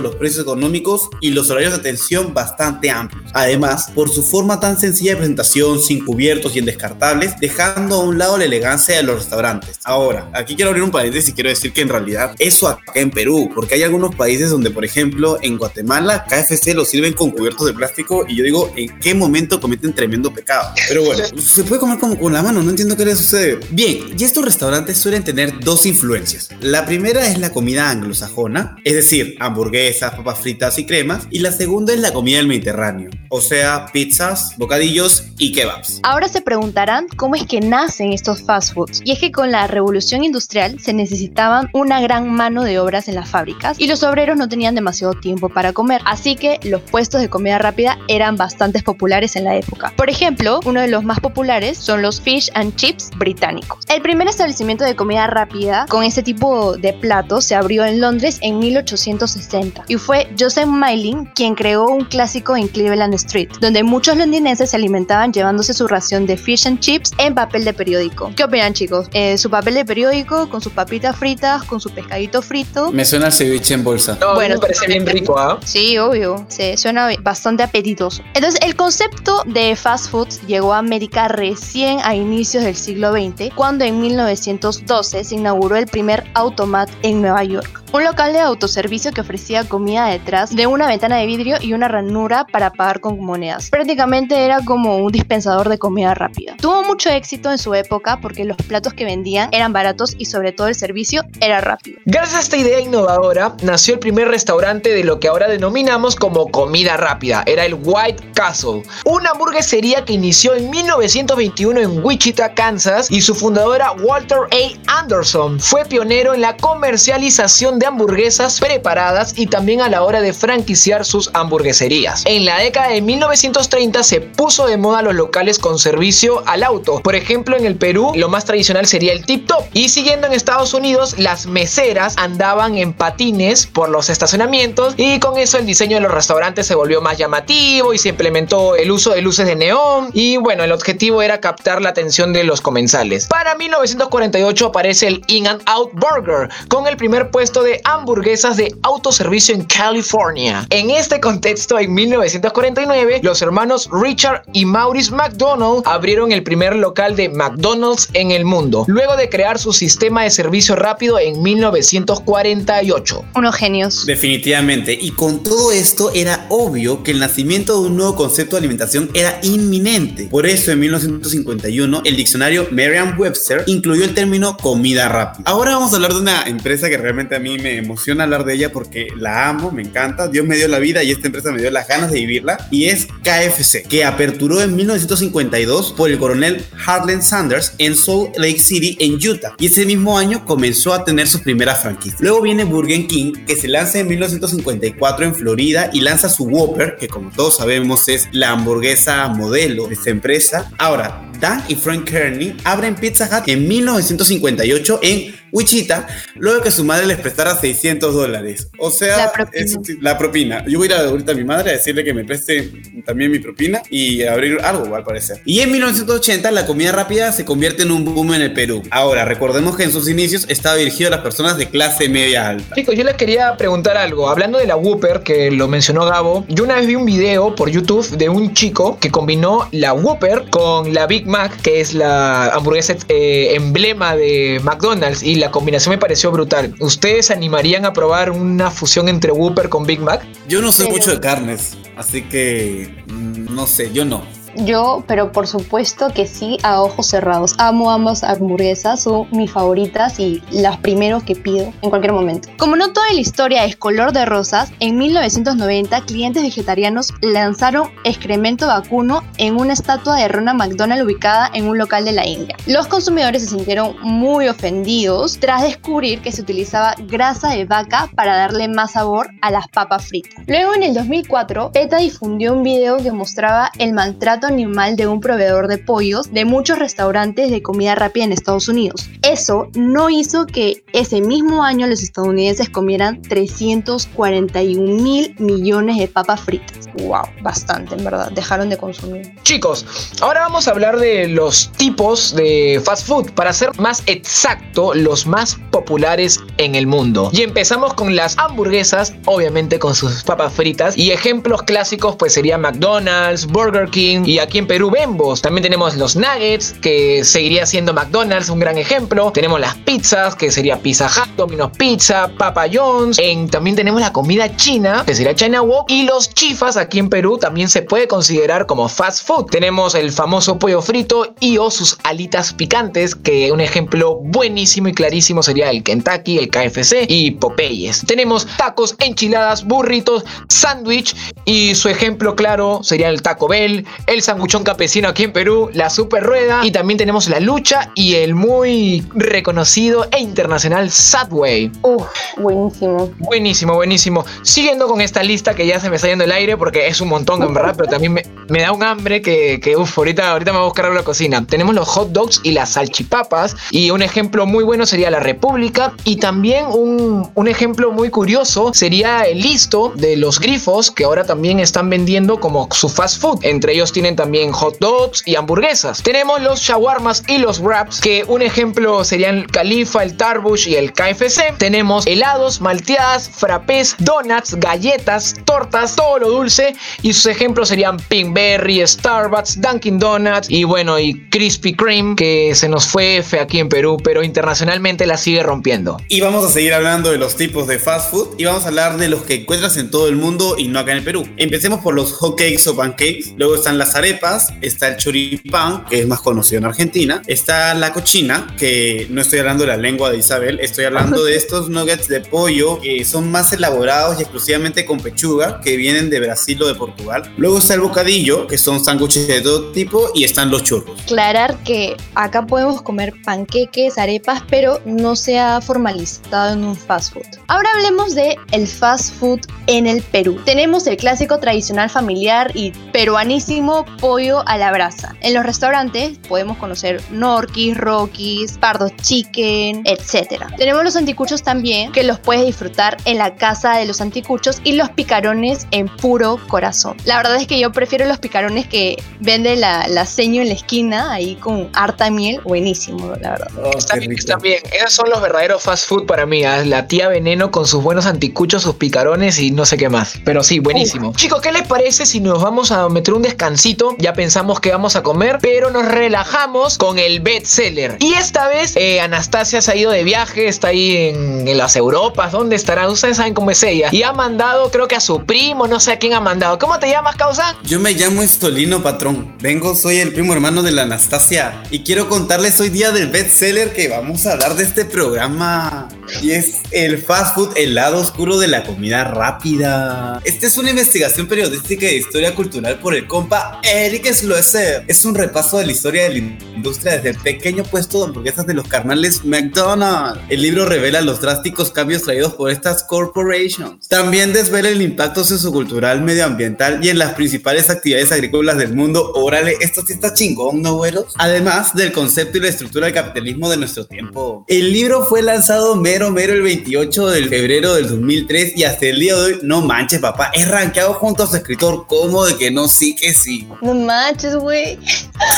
los 0.00 0.16
precios 0.16 0.42
económicos 0.42 1.08
y 1.20 1.30
los 1.30 1.50
horarios 1.50 1.72
de 1.72 1.78
atención 1.78 2.32
bastante 2.34 2.90
amplios. 2.90 3.30
Además, 3.34 3.90
por 3.94 4.10
su 4.10 4.22
forma 4.22 4.60
tan 4.60 4.78
sencilla 4.78 5.12
de 5.12 5.16
presentación, 5.18 5.80
sin 5.80 6.04
cubiertos 6.04 6.54
y 6.54 6.58
en 6.58 6.64
descartables, 6.64 7.34
dejando 7.40 7.96
a 7.96 8.04
un 8.04 8.18
lado 8.18 8.38
la 8.38 8.44
elegancia 8.44 8.96
de 8.96 9.02
los 9.02 9.16
restaurantes. 9.16 9.78
Ahora, 9.84 10.30
aquí 10.34 10.56
quiero 10.56 10.70
abrir 10.70 10.84
un 10.84 10.90
paréntesis 10.90 11.30
y 11.30 11.32
quiero 11.32 11.50
decir 11.50 11.72
que 11.72 11.80
en 11.80 11.88
realidad 11.88 12.34
eso 12.38 12.68
acá 12.68 12.92
en 12.94 13.10
Perú, 13.10 13.50
porque 13.54 13.74
hay 13.74 13.82
algunos 13.82 14.14
países 14.14 14.50
donde, 14.50 14.70
por 14.70 14.84
ejemplo, 14.84 15.38
en 15.42 15.58
Guatemala, 15.58 16.24
KFC 16.28 16.74
lo 16.74 16.84
sirven 16.84 17.12
con 17.12 17.30
cubiertos 17.30 17.66
de 17.66 17.72
plástico 17.72 18.24
y 18.28 18.36
yo 18.36 18.44
digo, 18.44 18.72
¿en 18.76 18.98
qué 19.00 19.14
momento 19.14 19.60
cometen 19.60 19.92
tremendo 19.92 20.32
pecado? 20.32 20.72
Pero 20.88 21.04
bueno, 21.04 21.24
se 21.38 21.64
puede 21.64 21.80
comer 21.80 21.98
como 21.98 22.18
con 22.18 22.32
la 22.32 22.42
mano, 22.42 22.62
no 22.62 22.70
entiendo 22.70 22.96
qué 22.96 23.04
le 23.04 23.16
sucede. 23.16 23.60
Bien, 23.70 24.14
y 24.16 24.24
estos 24.24 24.44
restaurantes 24.44 24.98
suelen 24.98 25.24
tener 25.24 25.60
dos 25.60 25.86
influencias. 25.86 26.50
La 26.60 26.86
primera 26.86 27.26
es 27.26 27.38
la 27.38 27.52
comida 27.52 27.90
anglosajona, 27.90 28.76
es 28.84 28.94
decir, 28.94 29.36
hamburguesas, 29.40 30.14
papas 30.14 30.38
fritas 30.38 30.78
y 30.78 30.86
cremas. 30.86 31.26
Y 31.30 31.40
la 31.40 31.50
segunda 31.50 31.92
es 31.92 32.00
la 32.00 32.12
comida 32.12 32.36
del 32.36 32.46
Mediterráneo, 32.46 33.10
o 33.28 33.40
sea, 33.40 33.86
pizzas, 33.92 34.54
bocadillos 34.56 35.24
y 35.38 35.52
kebabs. 35.52 36.00
Ahora 36.02 36.28
se 36.28 36.42
preguntarán 36.42 37.06
cómo 37.16 37.34
es 37.34 37.46
que 37.46 37.60
nacen 37.60 38.12
estos 38.12 38.42
fast 38.42 38.74
foods. 38.74 39.00
Y 39.04 39.12
es 39.12 39.18
que 39.18 39.32
con 39.32 39.50
la 39.50 39.66
revolución 39.66 40.24
industrial 40.24 40.78
se 40.80 40.92
necesitaban 40.92 41.68
una 41.72 42.00
gran 42.00 42.30
mano 42.30 42.62
de 42.64 42.78
obras 42.78 43.08
en 43.08 43.14
las 43.14 43.28
fábricas 43.28 43.80
y 43.80 43.86
los 43.86 44.02
obreros 44.02 44.36
no 44.36 44.48
tenían 44.48 44.74
demasiado 44.74 45.14
tiempo 45.14 45.48
para 45.48 45.72
comer. 45.72 46.00
Así 46.04 46.36
que 46.36 46.60
los 46.62 46.82
puestos 46.82 47.20
de 47.20 47.28
comida 47.28 47.58
rápida 47.58 47.98
eran 48.08 48.36
bastante 48.36 48.82
populares 48.82 49.36
en 49.36 49.44
la 49.44 49.56
época. 49.56 49.92
Por 49.96 50.10
ejemplo, 50.10 50.60
uno 50.64 50.80
de 50.80 50.88
los 50.88 51.04
más 51.04 51.20
populares 51.20 51.78
son 51.78 52.02
los 52.02 52.20
fish 52.20 52.50
and 52.54 52.74
chips 52.76 53.10
británicos. 53.16 53.84
El 53.88 54.02
primer 54.02 54.28
establecimiento 54.28 54.84
de 54.84 54.94
comida 54.96 55.26
rápida 55.26 55.86
con 55.88 56.04
este 56.04 56.22
tipo 56.22 56.76
de 56.76 56.92
platos 56.92 57.44
se 57.44 57.54
abrió 57.54 57.84
en 57.84 58.00
Londres 58.00 58.38
en 58.42 58.58
1800 58.58 59.19
1960 59.20 59.84
y 59.88 59.96
fue 59.96 60.28
Joseph 60.38 60.66
Mylin 60.66 61.26
quien 61.34 61.54
creó 61.54 61.86
un 61.86 62.04
clásico 62.04 62.56
en 62.56 62.68
Cleveland 62.68 63.14
Street, 63.14 63.48
donde 63.60 63.82
muchos 63.82 64.16
londinenses 64.16 64.70
se 64.70 64.76
alimentaban 64.76 65.32
llevándose 65.32 65.74
su 65.74 65.86
ración 65.86 66.26
de 66.26 66.36
fish 66.36 66.66
and 66.66 66.80
chips 66.80 67.12
en 67.18 67.34
papel 67.34 67.64
de 67.64 67.72
periódico. 67.72 68.32
¿Qué 68.36 68.44
opinan 68.44 68.72
chicos? 68.72 69.08
Eh, 69.12 69.36
su 69.38 69.50
papel 69.50 69.74
de 69.74 69.84
periódico 69.84 70.48
con 70.48 70.60
sus 70.60 70.72
papitas 70.72 71.16
fritas, 71.16 71.64
con 71.64 71.80
su 71.80 71.90
pescadito 71.90 72.42
frito. 72.42 72.90
Me 72.92 73.04
suena 73.04 73.28
a 73.28 73.30
ceviche 73.30 73.74
en 73.74 73.84
bolsa. 73.84 74.16
No, 74.20 74.34
bueno, 74.34 74.54
me 74.54 74.60
parece 74.60 74.86
bien 74.86 75.06
rico, 75.06 75.38
¿ah? 75.38 75.58
¿eh? 75.60 75.66
Sí, 75.66 75.98
obvio. 75.98 76.44
Sí, 76.48 76.76
suena 76.76 77.08
bastante 77.22 77.62
apetitoso. 77.62 78.22
Entonces, 78.34 78.60
el 78.62 78.76
concepto 78.76 79.42
de 79.46 79.76
fast 79.76 80.10
food 80.10 80.28
llegó 80.46 80.74
a 80.74 80.78
América 80.78 81.28
recién 81.28 81.98
a 82.02 82.14
inicios 82.14 82.64
del 82.64 82.76
siglo 82.76 83.12
XX, 83.12 83.52
cuando 83.54 83.84
en 83.84 84.00
1912 84.00 85.24
se 85.24 85.34
inauguró 85.34 85.76
el 85.76 85.86
primer 85.86 86.24
automat 86.34 86.88
en 87.02 87.20
Nueva 87.20 87.44
York 87.44 87.80
un 87.92 88.04
local 88.04 88.32
de 88.32 88.40
autoservicio 88.40 89.09
que 89.12 89.20
ofrecía 89.20 89.64
comida 89.64 90.06
detrás 90.06 90.54
de 90.54 90.66
una 90.66 90.86
ventana 90.86 91.16
de 91.16 91.26
vidrio 91.26 91.56
y 91.60 91.72
una 91.72 91.88
ranura 91.88 92.44
para 92.44 92.72
pagar 92.72 93.00
con 93.00 93.18
monedas. 93.20 93.70
Prácticamente 93.70 94.44
era 94.44 94.64
como 94.64 94.96
un 94.96 95.12
dispensador 95.12 95.68
de 95.68 95.78
comida 95.78 96.14
rápida. 96.14 96.56
Tuvo 96.60 96.82
mucho 96.84 97.10
éxito 97.10 97.50
en 97.50 97.58
su 97.58 97.74
época 97.74 98.18
porque 98.20 98.44
los 98.44 98.56
platos 98.56 98.94
que 98.94 99.04
vendían 99.04 99.48
eran 99.52 99.72
baratos 99.72 100.14
y 100.18 100.26
sobre 100.26 100.52
todo 100.52 100.68
el 100.68 100.74
servicio 100.74 101.22
era 101.40 101.60
rápido. 101.60 101.98
Gracias 102.04 102.36
a 102.36 102.40
esta 102.40 102.56
idea 102.56 102.80
innovadora, 102.80 103.54
nació 103.62 103.94
el 103.94 104.00
primer 104.00 104.28
restaurante 104.28 104.90
de 104.90 105.04
lo 105.04 105.20
que 105.20 105.28
ahora 105.28 105.48
denominamos 105.48 106.16
como 106.16 106.50
comida 106.50 106.96
rápida. 106.96 107.42
Era 107.46 107.64
el 107.64 107.74
White 107.74 108.32
Castle, 108.34 108.82
una 109.04 109.30
hamburguesería 109.30 110.04
que 110.04 110.12
inició 110.12 110.54
en 110.54 110.70
1921 110.70 111.80
en 111.80 112.04
Wichita, 112.04 112.54
Kansas, 112.54 113.10
y 113.10 113.20
su 113.20 113.34
fundadora 113.34 113.92
Walter 113.92 114.40
A. 114.52 114.98
Anderson 114.98 115.58
fue 115.60 115.84
pionero 115.84 116.34
en 116.34 116.40
la 116.40 116.56
comercialización 116.56 117.78
de 117.78 117.86
hamburguesas 117.86 118.60
preparadas 118.60 118.99
y 119.36 119.46
también 119.46 119.80
a 119.80 119.88
la 119.88 120.02
hora 120.02 120.20
de 120.20 120.34
franquiciar 120.34 121.06
sus 121.06 121.30
hamburgueserías. 121.32 122.22
En 122.26 122.44
la 122.44 122.58
década 122.58 122.88
de 122.88 123.00
1930 123.00 124.02
se 124.02 124.20
puso 124.20 124.66
de 124.66 124.76
moda 124.76 125.00
los 125.00 125.14
locales 125.14 125.58
con 125.58 125.78
servicio 125.78 126.42
al 126.46 126.62
auto. 126.62 127.00
Por 127.00 127.14
ejemplo, 127.14 127.56
en 127.56 127.64
el 127.64 127.76
Perú 127.76 128.12
lo 128.14 128.28
más 128.28 128.44
tradicional 128.44 128.86
sería 128.86 129.12
el 129.12 129.24
tip 129.24 129.46
top. 129.46 129.64
Y 129.72 129.88
siguiendo 129.88 130.26
en 130.26 130.34
Estados 130.34 130.74
Unidos, 130.74 131.18
las 131.18 131.46
meseras 131.46 132.14
andaban 132.18 132.76
en 132.76 132.92
patines 132.92 133.66
por 133.66 133.88
los 133.88 134.10
estacionamientos 134.10 134.94
y 134.98 135.18
con 135.18 135.38
eso 135.38 135.56
el 135.56 135.64
diseño 135.64 135.96
de 135.96 136.02
los 136.02 136.12
restaurantes 136.12 136.66
se 136.66 136.74
volvió 136.74 137.00
más 137.00 137.16
llamativo 137.16 137.94
y 137.94 137.98
se 137.98 138.10
implementó 138.10 138.76
el 138.76 138.90
uso 138.90 139.12
de 139.12 139.22
luces 139.22 139.46
de 139.46 139.56
neón 139.56 140.10
y 140.12 140.36
bueno, 140.36 140.62
el 140.62 140.72
objetivo 140.72 141.22
era 141.22 141.40
captar 141.40 141.80
la 141.80 141.88
atención 141.88 142.34
de 142.34 142.44
los 142.44 142.60
comensales. 142.60 143.26
Para 143.28 143.54
1948 143.54 144.66
aparece 144.66 145.06
el 145.06 145.22
In 145.28 145.46
and 145.46 145.62
Out 145.64 145.92
Burger 145.94 146.50
con 146.68 146.86
el 146.86 146.98
primer 146.98 147.30
puesto 147.30 147.62
de 147.62 147.80
hamburguesas 147.84 148.56
de 148.56 148.74
autoservicio 148.94 149.54
en 149.54 149.64
California. 149.64 150.66
En 150.70 150.90
este 150.90 151.20
contexto, 151.20 151.78
en 151.78 151.92
1949, 151.92 153.20
los 153.22 153.42
hermanos 153.42 153.88
Richard 153.92 154.42
y 154.52 154.64
Maurice 154.64 155.12
McDonald 155.12 155.82
abrieron 155.86 156.32
el 156.32 156.42
primer 156.42 156.76
local 156.76 157.16
de 157.16 157.28
McDonald's 157.28 158.08
en 158.14 158.30
el 158.30 158.44
mundo, 158.44 158.84
luego 158.88 159.16
de 159.16 159.28
crear 159.28 159.58
su 159.58 159.72
sistema 159.72 160.22
de 160.22 160.30
servicio 160.30 160.76
rápido 160.76 161.18
en 161.18 161.42
1948. 161.42 163.24
Unos 163.34 163.54
genios. 163.54 164.06
Definitivamente. 164.06 164.96
Y 165.00 165.10
con 165.12 165.42
todo 165.42 165.72
esto 165.72 166.10
era 166.14 166.39
obvio 166.50 167.02
que 167.02 167.12
el 167.12 167.20
nacimiento 167.20 167.80
de 167.80 167.88
un 167.88 167.96
nuevo 167.96 168.14
concepto 168.14 168.56
de 168.56 168.60
alimentación 168.60 169.10
era 169.14 169.40
inminente. 169.42 170.28
Por 170.30 170.46
eso 170.46 170.72
en 170.72 170.80
1951 170.80 172.02
el 172.04 172.16
diccionario 172.16 172.68
Merriam-Webster 172.70 173.64
incluyó 173.66 174.04
el 174.04 174.14
término 174.14 174.56
comida 174.56 175.08
rápida. 175.08 175.44
Ahora 175.46 175.72
vamos 175.72 175.92
a 175.92 175.96
hablar 175.96 176.12
de 176.12 176.20
una 176.20 176.42
empresa 176.42 176.88
que 176.88 176.98
realmente 176.98 177.36
a 177.36 177.38
mí 177.38 177.58
me 177.58 177.78
emociona 177.78 178.24
hablar 178.24 178.44
de 178.44 178.54
ella 178.54 178.72
porque 178.72 179.08
la 179.16 179.48
amo, 179.48 179.70
me 179.70 179.82
encanta. 179.82 180.28
Dios 180.28 180.46
me 180.46 180.56
dio 180.56 180.68
la 180.68 180.78
vida 180.78 181.02
y 181.02 181.10
esta 181.10 181.28
empresa 181.28 181.52
me 181.52 181.60
dio 181.60 181.70
las 181.70 181.88
ganas 181.88 182.10
de 182.10 182.18
vivirla. 182.18 182.68
Y 182.70 182.86
es 182.86 183.06
KFC, 183.22 183.84
que 183.88 184.04
aperturó 184.04 184.60
en 184.60 184.74
1952 184.76 185.92
por 185.92 186.10
el 186.10 186.18
coronel 186.18 186.64
Harlan 186.86 187.22
Sanders 187.22 187.72
en 187.78 187.96
Salt 187.96 188.36
Lake 188.36 188.58
City, 188.58 188.96
en 189.00 189.14
Utah. 189.14 189.54
Y 189.58 189.66
ese 189.66 189.86
mismo 189.86 190.18
año 190.18 190.44
comenzó 190.44 190.92
a 190.92 191.04
tener 191.04 191.28
su 191.28 191.40
primera 191.42 191.74
franquicia. 191.74 192.18
Luego 192.20 192.42
viene 192.42 192.64
Burger 192.64 193.06
King, 193.06 193.32
que 193.46 193.56
se 193.56 193.68
lanza 193.68 194.00
en 194.00 194.08
1954 194.08 195.24
en 195.24 195.34
Florida 195.34 195.90
y 195.92 196.00
lanza 196.00 196.28
su 196.28 196.39
Whopper, 196.44 196.96
que 196.96 197.08
como 197.08 197.30
todos 197.30 197.56
sabemos 197.56 198.08
es 198.08 198.28
la 198.32 198.50
hamburguesa 198.50 199.28
modelo 199.28 199.86
de 199.86 199.94
esta 199.94 200.10
empresa. 200.10 200.70
Ahora, 200.78 201.30
Dan 201.40 201.64
y 201.68 201.74
Frank 201.74 202.04
Kearney 202.04 202.56
abren 202.64 202.94
Pizza 202.94 203.24
Hut 203.24 203.48
en 203.48 203.66
1958 203.66 205.00
en 205.02 205.39
Wichita, 205.52 206.06
luego 206.36 206.62
que 206.62 206.70
su 206.70 206.84
madre 206.84 207.06
les 207.06 207.18
prestara 207.18 207.56
600 207.56 208.14
dólares. 208.14 208.68
O 208.78 208.90
sea, 208.90 209.16
la 209.16 209.32
propina. 209.32 209.98
la 210.00 210.18
propina. 210.18 210.64
Yo 210.66 210.78
voy 210.78 210.88
a 210.88 210.96
ir 210.96 211.06
ahorita 211.06 211.32
a 211.32 211.34
mi 211.34 211.44
madre 211.44 211.70
a 211.70 211.72
decirle 211.74 212.04
que 212.04 212.14
me 212.14 212.24
preste 212.24 212.70
también 213.04 213.30
mi 213.30 213.38
propina 213.38 213.82
y 213.90 214.22
abrir 214.22 214.58
algo, 214.62 214.94
al 214.94 215.04
parecer. 215.04 215.40
Y 215.44 215.60
en 215.60 215.72
1980 215.72 216.50
la 216.50 216.66
comida 216.66 216.92
rápida 216.92 217.32
se 217.32 217.44
convierte 217.44 217.82
en 217.82 217.90
un 217.90 218.04
boom 218.04 218.34
en 218.34 218.42
el 218.42 218.52
Perú. 218.52 218.82
Ahora, 218.90 219.24
recordemos 219.24 219.76
que 219.76 219.84
en 219.84 219.92
sus 219.92 220.08
inicios 220.08 220.46
estaba 220.48 220.76
dirigido 220.76 221.08
a 221.08 221.10
las 221.10 221.20
personas 221.20 221.56
de 221.56 221.68
clase 221.68 222.08
media 222.08 222.48
alta. 222.48 222.74
Chicos, 222.74 222.94
yo 222.96 223.04
les 223.04 223.16
quería 223.16 223.56
preguntar 223.56 223.96
algo. 223.96 224.28
Hablando 224.28 224.58
de 224.58 224.66
la 224.66 224.76
Whopper, 224.76 225.20
que 225.20 225.50
lo 225.50 225.68
mencionó 225.68 226.04
Gabo, 226.04 226.44
yo 226.48 226.64
una 226.64 226.76
vez 226.76 226.86
vi 226.86 226.94
un 226.94 227.04
video 227.04 227.54
por 227.54 227.70
YouTube 227.70 228.08
de 228.16 228.28
un 228.28 228.54
chico 228.54 228.98
que 229.00 229.10
combinó 229.10 229.68
la 229.72 229.92
Whopper 229.92 230.44
con 230.50 230.92
la 230.94 231.06
Big 231.06 231.26
Mac, 231.26 231.60
que 231.62 231.80
es 231.80 231.94
la 231.94 232.48
hamburguesa 232.48 232.96
eh, 233.08 233.54
emblema 233.54 234.16
de 234.16 234.60
McDonald's, 234.62 235.22
y 235.22 235.39
la 235.40 235.50
combinación 235.50 235.94
me 235.94 235.98
pareció 235.98 236.30
brutal. 236.30 236.74
¿Ustedes 236.78 237.30
animarían 237.30 237.84
a 237.84 237.92
probar 237.92 238.30
una 238.30 238.70
fusión 238.70 239.08
entre 239.08 239.32
Whopper 239.32 239.68
con 239.68 239.84
Big 239.84 240.00
Mac? 240.00 240.24
Yo 240.48 240.60
no 240.62 240.70
soy 240.70 240.88
mucho 240.88 241.10
de 241.10 241.20
carnes, 241.20 241.76
así 241.96 242.22
que 242.22 243.04
mm, 243.08 243.54
no 243.54 243.66
sé, 243.66 243.90
yo 243.92 244.04
no. 244.04 244.22
Yo, 244.56 245.04
pero 245.06 245.32
por 245.32 245.46
supuesto 245.46 246.08
que 246.08 246.26
sí, 246.26 246.58
a 246.62 246.82
ojos 246.82 247.06
cerrados. 247.06 247.54
Amo 247.58 247.90
ambas 247.90 248.24
hamburguesas, 248.24 249.02
son 249.02 249.28
mis 249.30 249.50
favoritas 249.50 250.18
y 250.18 250.42
las 250.50 250.78
primeros 250.78 251.22
que 251.22 251.36
pido 251.36 251.72
en 251.82 251.90
cualquier 251.90 252.12
momento. 252.12 252.48
Como 252.58 252.76
no 252.76 252.92
toda 252.92 253.12
la 253.12 253.20
historia 253.20 253.64
es 253.64 253.76
color 253.76 254.12
de 254.12 254.24
rosas, 254.24 254.72
en 254.80 254.96
1990 254.96 256.00
clientes 256.02 256.42
vegetarianos 256.42 257.08
lanzaron 257.22 257.90
excremento 258.04 258.66
vacuno 258.66 259.22
en 259.38 259.58
una 259.58 259.72
estatua 259.72 260.16
de 260.16 260.28
Ronald 260.28 260.58
McDonald 260.58 261.02
ubicada 261.02 261.50
en 261.54 261.66
un 261.66 261.78
local 261.78 262.04
de 262.04 262.12
la 262.12 262.26
India. 262.26 262.56
Los 262.66 262.86
consumidores 262.86 263.42
se 263.42 263.48
sintieron 263.48 263.96
muy 264.02 264.48
ofendidos 264.48 265.38
tras 265.38 265.62
descubrir 265.62 266.20
que 266.20 266.32
se 266.32 266.42
utilizaba 266.42 266.94
grasa 267.06 267.50
de 267.50 267.64
vaca 267.64 268.08
para 268.14 268.36
darle 268.36 268.68
más 268.68 268.92
sabor 268.92 269.30
a 269.42 269.50
las 269.50 269.68
papas 269.68 270.06
fritas. 270.06 270.44
Luego 270.46 270.74
en 270.74 270.82
el 270.82 270.94
2004, 270.94 271.72
PETA 271.72 271.98
difundió 271.98 272.54
un 272.54 272.62
video 272.62 272.98
que 272.98 273.12
mostraba 273.12 273.70
el 273.78 273.92
maltrato 273.92 274.39
animal 274.46 274.96
de 274.96 275.06
un 275.06 275.20
proveedor 275.20 275.68
de 275.68 275.78
pollos 275.78 276.32
de 276.32 276.44
muchos 276.44 276.78
restaurantes 276.78 277.50
de 277.50 277.62
comida 277.62 277.94
rápida 277.94 278.24
en 278.24 278.32
Estados 278.32 278.68
Unidos. 278.68 279.08
Eso 279.22 279.68
no 279.74 280.10
hizo 280.10 280.46
que 280.46 280.84
ese 280.92 281.20
mismo 281.20 281.62
año 281.62 281.86
los 281.86 282.02
estadounidenses 282.02 282.68
comieran 282.68 283.22
341 283.22 285.02
mil 285.02 285.34
millones 285.38 285.98
de 285.98 286.08
papas 286.08 286.40
fritas. 286.40 286.88
Wow, 287.02 287.22
bastante 287.42 287.94
en 287.94 288.04
verdad, 288.04 288.30
dejaron 288.32 288.68
de 288.68 288.76
consumir. 288.76 289.32
Chicos, 289.42 289.86
ahora 290.20 290.40
vamos 290.40 290.66
a 290.66 290.72
hablar 290.72 290.98
de 290.98 291.28
los 291.28 291.70
tipos 291.72 292.34
de 292.34 292.80
fast 292.84 293.06
food, 293.06 293.30
para 293.32 293.52
ser 293.52 293.78
más 293.78 294.02
exacto, 294.06 294.94
los 294.94 295.26
más 295.26 295.56
populares 295.70 296.40
en 296.58 296.74
el 296.74 296.86
mundo. 296.86 297.30
Y 297.32 297.42
empezamos 297.42 297.94
con 297.94 298.16
las 298.16 298.36
hamburguesas, 298.38 299.14
obviamente 299.26 299.78
con 299.78 299.94
sus 299.94 300.22
papas 300.22 300.52
fritas, 300.52 300.96
y 300.96 301.12
ejemplos 301.12 301.62
clásicos 301.62 302.16
pues 302.16 302.34
serían 302.34 302.60
McDonald's, 302.62 303.46
Burger 303.46 303.88
King, 303.88 304.22
y 304.30 304.38
aquí 304.38 304.58
en 304.58 304.68
Perú 304.68 304.92
Bembos. 304.92 305.42
También 305.42 305.64
tenemos 305.64 305.96
los 305.96 306.14
nuggets, 306.14 306.74
que 306.80 307.24
seguiría 307.24 307.66
siendo 307.66 307.92
McDonald's, 307.92 308.48
un 308.48 308.60
gran 308.60 308.78
ejemplo. 308.78 309.32
Tenemos 309.32 309.58
las 309.58 309.74
pizzas, 309.78 310.36
que 310.36 310.52
sería 310.52 310.80
Pizza 310.80 311.08
Hut, 311.08 311.34
Domino's 311.36 311.72
Pizza, 311.76 312.30
Papa 312.38 312.66
John's. 312.72 313.18
En, 313.18 313.48
también 313.50 313.74
tenemos 313.74 314.00
la 314.00 314.12
comida 314.12 314.54
china, 314.54 315.02
que 315.04 315.16
sería 315.16 315.34
China 315.34 315.62
Wok. 315.62 315.90
Y 315.90 316.04
los 316.04 316.32
chifas 316.32 316.76
aquí 316.76 317.00
en 317.00 317.08
Perú 317.08 317.38
también 317.38 317.68
se 317.68 317.82
puede 317.82 318.06
considerar 318.06 318.66
como 318.66 318.88
fast 318.88 319.26
food. 319.26 319.46
Tenemos 319.46 319.96
el 319.96 320.12
famoso 320.12 320.60
pollo 320.60 320.80
frito 320.80 321.34
y 321.40 321.58
o 321.58 321.68
sus 321.68 321.98
alitas 322.04 322.52
picantes, 322.52 323.16
que 323.16 323.50
un 323.50 323.60
ejemplo 323.60 324.14
buenísimo 324.14 324.86
y 324.86 324.92
clarísimo 324.92 325.42
sería 325.42 325.70
el 325.70 325.82
Kentucky, 325.82 326.38
el 326.38 326.50
KFC 326.50 327.06
y 327.08 327.32
Popeyes. 327.32 328.04
Tenemos 328.06 328.46
tacos, 328.56 328.94
enchiladas, 329.00 329.64
burritos, 329.64 330.24
sándwich 330.48 331.16
y 331.44 331.74
su 331.74 331.88
ejemplo 331.88 332.36
claro 332.36 332.78
sería 332.84 333.08
el 333.08 333.22
Taco 333.22 333.48
Bell, 333.48 333.84
el 334.06 334.19
el 334.20 334.24
sanguchón 334.24 334.64
campesino 334.64 335.08
aquí 335.08 335.24
en 335.24 335.32
Perú, 335.32 335.70
la 335.72 335.88
super 335.88 336.22
rueda 336.22 336.60
y 336.62 336.70
también 336.70 336.98
tenemos 336.98 337.28
la 337.28 337.40
lucha 337.40 337.90
y 337.94 338.16
el 338.16 338.34
muy 338.34 339.02
reconocido 339.14 340.06
e 340.10 340.20
internacional 340.20 340.90
Subway. 340.90 341.72
Uf, 341.82 342.06
buenísimo. 342.36 343.10
Buenísimo, 343.18 343.74
buenísimo. 343.74 344.24
Siguiendo 344.42 344.86
con 344.88 345.00
esta 345.00 345.22
lista 345.22 345.54
que 345.54 345.66
ya 345.66 345.80
se 345.80 345.88
me 345.88 345.96
está 345.96 346.08
yendo 346.08 346.24
el 346.24 346.32
aire 346.32 346.58
porque 346.58 346.86
es 346.86 347.00
un 347.00 347.08
montón 347.08 347.42
en 347.42 347.54
verdad, 347.54 347.74
pero 347.76 347.88
también 347.88 348.12
me, 348.12 348.22
me 348.48 348.60
da 348.60 348.72
un 348.72 348.82
hambre 348.82 349.22
que, 349.22 349.58
que 349.58 349.76
uf, 349.76 349.96
ahorita, 349.96 350.32
ahorita 350.32 350.52
me 350.52 350.58
voy 350.58 350.64
a 350.64 350.68
buscar 350.68 350.84
en 350.84 350.94
la 350.94 351.02
cocina. 351.02 351.46
Tenemos 351.46 351.74
los 351.74 351.88
hot 351.88 352.10
dogs 352.10 352.40
y 352.42 352.50
las 352.50 352.70
salchipapas 352.70 353.56
y 353.70 353.90
un 353.90 354.02
ejemplo 354.02 354.44
muy 354.44 354.64
bueno 354.64 354.84
sería 354.84 355.10
la 355.10 355.20
República 355.20 355.94
y 356.04 356.16
también 356.16 356.66
un, 356.66 357.30
un 357.34 357.48
ejemplo 357.48 357.90
muy 357.90 358.10
curioso 358.10 358.72
sería 358.74 359.22
el 359.22 359.40
listo 359.40 359.94
de 359.96 360.16
los 360.16 360.40
grifos 360.40 360.90
que 360.90 361.04
ahora 361.04 361.24
también 361.24 361.58
están 361.58 361.88
vendiendo 361.88 362.38
como 362.38 362.68
su 362.70 362.90
fast 362.90 363.22
food. 363.22 363.38
Entre 363.42 363.72
ellos 363.72 363.92
tienen 363.92 364.09
también 364.16 364.52
hot 364.52 364.78
dogs 364.78 365.22
y 365.26 365.36
hamburguesas. 365.36 366.02
Tenemos 366.02 366.40
los 366.40 366.60
shawarmas 366.60 367.22
y 367.26 367.38
los 367.38 367.60
wraps 367.60 368.00
que 368.00 368.24
un 368.26 368.42
ejemplo 368.42 369.04
serían 369.04 369.38
el 369.38 369.46
Califa, 369.46 370.02
el 370.02 370.16
Tarbush 370.16 370.68
y 370.68 370.76
el 370.76 370.92
KFC. 370.92 371.54
Tenemos 371.58 372.06
helados, 372.06 372.60
malteadas, 372.60 373.28
frappés, 373.28 373.96
donuts, 373.98 374.54
galletas, 374.54 375.34
tortas, 375.44 375.96
todo 375.96 376.18
lo 376.18 376.30
dulce 376.30 376.74
y 377.02 377.12
sus 377.12 377.26
ejemplos 377.26 377.68
serían 377.68 377.98
Pinkberry, 377.98 378.86
Starbucks, 378.86 379.60
Dunkin' 379.60 379.98
Donuts 379.98 380.50
y 380.50 380.64
bueno, 380.64 380.98
y 380.98 381.28
Krispy 381.28 381.74
Kreme 381.74 382.16
que 382.16 382.54
se 382.54 382.68
nos 382.68 382.86
fue 382.86 383.18
F 383.18 383.38
aquí 383.38 383.58
en 383.58 383.68
Perú, 383.68 383.96
pero 384.02 384.22
internacionalmente 384.22 385.06
la 385.06 385.16
sigue 385.16 385.42
rompiendo. 385.42 385.98
Y 386.08 386.20
vamos 386.20 386.44
a 386.44 386.50
seguir 386.50 386.74
hablando 386.74 387.10
de 387.10 387.18
los 387.18 387.36
tipos 387.36 387.66
de 387.66 387.78
fast 387.78 388.10
food 388.10 388.34
y 388.38 388.44
vamos 388.44 388.64
a 388.64 388.68
hablar 388.68 388.96
de 388.98 389.08
los 389.08 389.22
que 389.22 389.34
encuentras 389.34 389.76
en 389.76 389.90
todo 389.90 390.08
el 390.08 390.16
mundo 390.16 390.56
y 390.58 390.68
no 390.68 390.78
acá 390.78 390.92
en 390.92 390.98
el 390.98 391.04
Perú. 391.04 391.28
Empecemos 391.36 391.80
por 391.80 391.94
los 391.94 392.12
hot 392.12 392.36
cakes 392.36 392.68
o 392.68 392.76
pancakes, 392.76 393.34
luego 393.36 393.54
están 393.54 393.78
las 393.78 393.94
arepas, 394.00 394.52
está 394.60 394.88
el 394.88 394.96
choripán, 394.96 395.84
que 395.84 396.00
es 396.00 396.06
más 396.06 396.20
conocido 396.20 396.58
en 396.58 396.64
Argentina, 396.64 397.22
está 397.26 397.74
la 397.74 397.92
cochina, 397.92 398.54
que 398.58 399.06
no 399.10 399.20
estoy 399.20 399.38
hablando 399.38 399.64
de 399.64 399.68
la 399.68 399.76
lengua 399.76 400.10
de 400.10 400.18
Isabel, 400.18 400.58
estoy 400.60 400.86
hablando 400.86 401.24
de 401.24 401.36
estos 401.42 401.68
nuggets 401.68 402.08
de 402.08 402.20
pollo 402.20 402.80
que 402.80 403.04
son 403.04 403.30
más 403.30 403.52
elaborados 403.52 404.18
y 404.18 404.22
exclusivamente 404.22 404.84
con 404.84 405.00
pechuga, 405.00 405.60
que 405.60 405.76
vienen 405.76 406.10
de 406.10 406.20
Brasil 406.20 406.62
o 406.62 406.66
de 406.66 406.74
Portugal. 406.74 407.32
Luego 407.36 407.58
está 407.58 407.74
el 407.74 407.80
bocadillo, 407.80 408.46
que 408.46 408.58
son 408.58 408.84
sándwiches 408.84 409.28
de 409.28 409.40
todo 409.40 409.70
tipo, 409.72 410.10
y 410.14 410.24
están 410.24 410.50
los 410.50 410.64
churros. 410.64 411.00
Aclarar 411.02 411.56
que 411.64 411.96
acá 412.14 412.46
podemos 412.46 412.82
comer 412.82 413.14
panqueques, 413.24 413.98
arepas, 413.98 414.42
pero 414.50 414.80
no 414.84 415.16
se 415.16 415.38
ha 415.38 415.60
formalizado 415.60 416.54
en 416.54 416.64
un 416.64 416.76
fast 416.76 417.12
food. 417.12 417.26
Ahora 417.48 417.68
hablemos 417.76 418.14
de 418.14 418.36
el 418.52 418.66
fast 418.66 419.14
food 419.14 419.40
en 419.66 419.86
el 419.86 420.02
Perú. 420.02 420.40
Tenemos 420.44 420.86
el 420.86 420.96
clásico 420.96 421.38
tradicional 421.38 421.90
familiar 421.90 422.50
y 422.54 422.72
peruanísimo 422.92 423.84
pollo 423.98 424.42
a 424.46 424.56
la 424.56 424.70
brasa. 424.72 425.14
En 425.20 425.34
los 425.34 425.44
restaurantes 425.44 426.18
podemos 426.28 426.56
conocer 426.58 427.00
Norquis, 427.10 427.76
Rockies, 427.76 428.58
Pardo 428.58 428.88
Chicken, 429.02 429.82
etc. 429.84 430.44
Tenemos 430.56 430.84
los 430.84 430.96
anticuchos 430.96 431.42
también, 431.42 431.92
que 431.92 432.02
los 432.02 432.18
puedes 432.18 432.44
disfrutar 432.46 432.96
en 433.04 433.18
la 433.18 433.34
casa 433.34 433.76
de 433.76 433.86
los 433.86 434.00
anticuchos 434.00 434.60
y 434.64 434.72
los 434.72 434.90
picarones 434.90 435.66
en 435.70 435.88
puro 435.88 436.38
corazón. 436.48 436.96
La 437.04 437.16
verdad 437.16 437.36
es 437.36 437.46
que 437.46 437.58
yo 437.58 437.72
prefiero 437.72 438.06
los 438.06 438.18
picarones 438.18 438.66
que 438.66 438.96
vende 439.20 439.56
la, 439.56 439.86
la 439.88 440.06
seño 440.06 440.42
en 440.42 440.48
la 440.48 440.54
esquina, 440.54 441.12
ahí 441.12 441.36
con 441.36 441.68
harta 441.74 442.10
miel. 442.10 442.40
Buenísimo, 442.44 443.14
la 443.20 443.30
verdad. 443.30 443.48
Oh, 443.62 443.76
Está 443.76 443.94
qué 443.94 444.00
bien, 444.00 444.10
rico. 444.10 444.20
está 444.20 444.36
bien. 444.36 444.60
Esos 444.72 444.92
son 444.92 445.10
los 445.10 445.20
verdaderos 445.20 445.62
fast 445.62 445.88
food 445.88 446.06
para 446.06 446.26
mí. 446.26 446.44
¿ah? 446.44 446.64
La 446.64 446.86
tía 446.86 447.08
Veneno 447.08 447.50
con 447.50 447.66
sus 447.66 447.82
buenos 447.82 448.06
anticuchos, 448.06 448.62
sus 448.62 448.76
picarones 448.76 449.38
y 449.38 449.50
no 449.50 449.64
sé 449.66 449.76
qué 449.76 449.88
más. 449.88 450.14
Pero 450.24 450.42
sí, 450.42 450.58
buenísimo. 450.58 451.12
Chicos, 451.16 451.40
¿qué 451.40 451.52
les 451.52 451.66
parece 451.66 452.06
si 452.06 452.20
nos 452.20 452.42
vamos 452.42 452.70
a 452.70 452.88
meter 452.88 453.14
un 453.14 453.22
descansito? 453.22 453.79
Ya 453.98 454.12
pensamos 454.12 454.60
que 454.60 454.70
vamos 454.70 454.96
a 454.96 455.02
comer, 455.02 455.38
pero 455.40 455.70
nos 455.70 455.86
relajamos 455.86 456.76
con 456.76 456.98
el 456.98 457.20
bestseller. 457.20 457.96
Y 458.00 458.12
esta 458.14 458.48
vez 458.48 458.76
eh, 458.76 459.00
Anastasia 459.00 459.62
se 459.62 459.72
ha 459.72 459.76
ido 459.76 459.90
de 459.90 460.04
viaje, 460.04 460.48
está 460.48 460.68
ahí 460.68 460.96
en, 460.96 461.56
las 461.56 461.76
Europas. 461.76 462.32
¿Dónde 462.32 462.56
estará? 462.56 462.88
Ustedes 462.88 463.16
saben 463.16 463.34
cómo 463.34 463.50
es 463.50 463.62
ella. 463.62 463.88
Y 463.90 464.02
ha 464.02 464.12
mandado, 464.12 464.70
creo 464.70 464.86
que 464.86 464.96
a 464.96 465.00
su 465.00 465.24
primo, 465.24 465.66
no 465.66 465.80
sé 465.80 465.92
a 465.92 465.98
quién 465.98 466.14
ha 466.14 466.20
mandado. 466.20 466.58
¿Cómo 466.58 466.78
te 466.78 466.88
llamas, 466.88 467.16
causa? 467.16 467.56
Yo 467.64 467.80
me 467.80 467.92
llamo 467.92 468.22
Estolino, 468.22 468.82
patrón. 468.82 469.34
Vengo, 469.40 469.74
soy 469.74 469.98
el 469.98 470.12
primo 470.12 470.32
hermano 470.32 470.62
de 470.62 470.72
la 470.72 470.82
Anastasia. 470.82 471.62
Y 471.70 471.80
quiero 471.80 472.08
contarles 472.08 472.60
hoy 472.60 472.68
día 472.68 472.92
del 472.92 473.08
bestseller 473.08 473.72
que 473.72 473.88
vamos 473.88 474.26
a 474.26 474.32
hablar 474.32 474.54
de 474.54 474.64
este 474.64 474.84
programa. 474.84 475.79
Y 476.22 476.32
es 476.32 476.60
el 476.70 476.98
fast 476.98 477.34
food, 477.34 477.56
el 477.56 477.74
lado 477.74 477.98
oscuro 477.98 478.38
de 478.38 478.48
la 478.48 478.64
comida 478.64 479.04
rápida. 479.04 480.20
Esta 480.24 480.46
es 480.46 480.58
una 480.58 480.70
investigación 480.70 481.26
periodística 481.26 481.86
de 481.86 481.96
historia 481.96 482.34
cultural 482.34 482.78
por 482.78 482.94
el 482.94 483.06
compa 483.06 483.60
Eric 483.62 484.12
Sloeser. 484.12 484.84
Es 484.86 485.04
un 485.04 485.14
repaso 485.14 485.58
de 485.58 485.66
la 485.66 485.72
historia 485.72 486.04
de 486.04 486.10
la 486.10 486.18
industria 486.18 486.96
desde 486.96 487.10
el 487.10 487.16
pequeño 487.16 487.64
puesto 487.64 487.98
de 487.98 488.04
hamburguesas 488.06 488.46
de 488.46 488.54
los 488.54 488.68
carnales 488.68 489.24
McDonald's. 489.24 490.20
El 490.28 490.42
libro 490.42 490.66
revela 490.66 491.00
los 491.00 491.20
drásticos 491.20 491.70
cambios 491.70 492.02
traídos 492.02 492.34
por 492.34 492.50
estas 492.50 492.84
corporations. 492.84 493.88
También 493.88 494.32
desvela 494.32 494.68
el 494.68 494.82
impacto 494.82 495.24
sociocultural, 495.24 496.02
medioambiental 496.02 496.84
y 496.84 496.90
en 496.90 496.98
las 496.98 497.14
principales 497.14 497.70
actividades 497.70 498.12
agrícolas 498.12 498.58
del 498.58 498.74
mundo. 498.74 499.12
Órale, 499.14 499.56
esto 499.60 499.82
sí 499.86 499.94
está 499.94 500.12
chingón, 500.12 500.62
¿no, 500.62 500.74
güeros? 500.74 501.14
Además 501.18 501.74
del 501.74 501.92
concepto 501.92 502.38
y 502.38 502.42
la 502.42 502.48
estructura 502.48 502.86
del 502.86 502.94
capitalismo 502.94 503.48
de 503.48 503.56
nuestro 503.56 503.86
tiempo. 503.86 504.44
El 504.48 504.72
libro 504.72 505.06
fue 505.06 505.22
lanzado 505.22 505.76
mero, 506.00 506.10
mero 506.12 506.32
el 506.32 506.42
28 506.42 507.06
de 507.08 507.24
febrero 507.26 507.74
del 507.74 507.88
2003 507.88 508.56
y 508.56 508.64
hasta 508.64 508.86
el 508.86 508.98
día 509.00 509.14
de 509.16 509.20
hoy, 509.22 509.38
no 509.42 509.60
manches, 509.60 509.98
papá, 510.00 510.30
es 510.32 510.48
rankeado 510.48 510.94
junto 510.94 511.24
a 511.24 511.26
su 511.26 511.36
escritor 511.36 511.86
como 511.86 512.24
de 512.24 512.36
que 512.36 512.50
no, 512.50 512.68
sí 512.68 512.94
que 512.96 513.12
sí. 513.12 513.46
No 513.60 513.74
manches, 513.74 514.34
güey. 514.36 514.78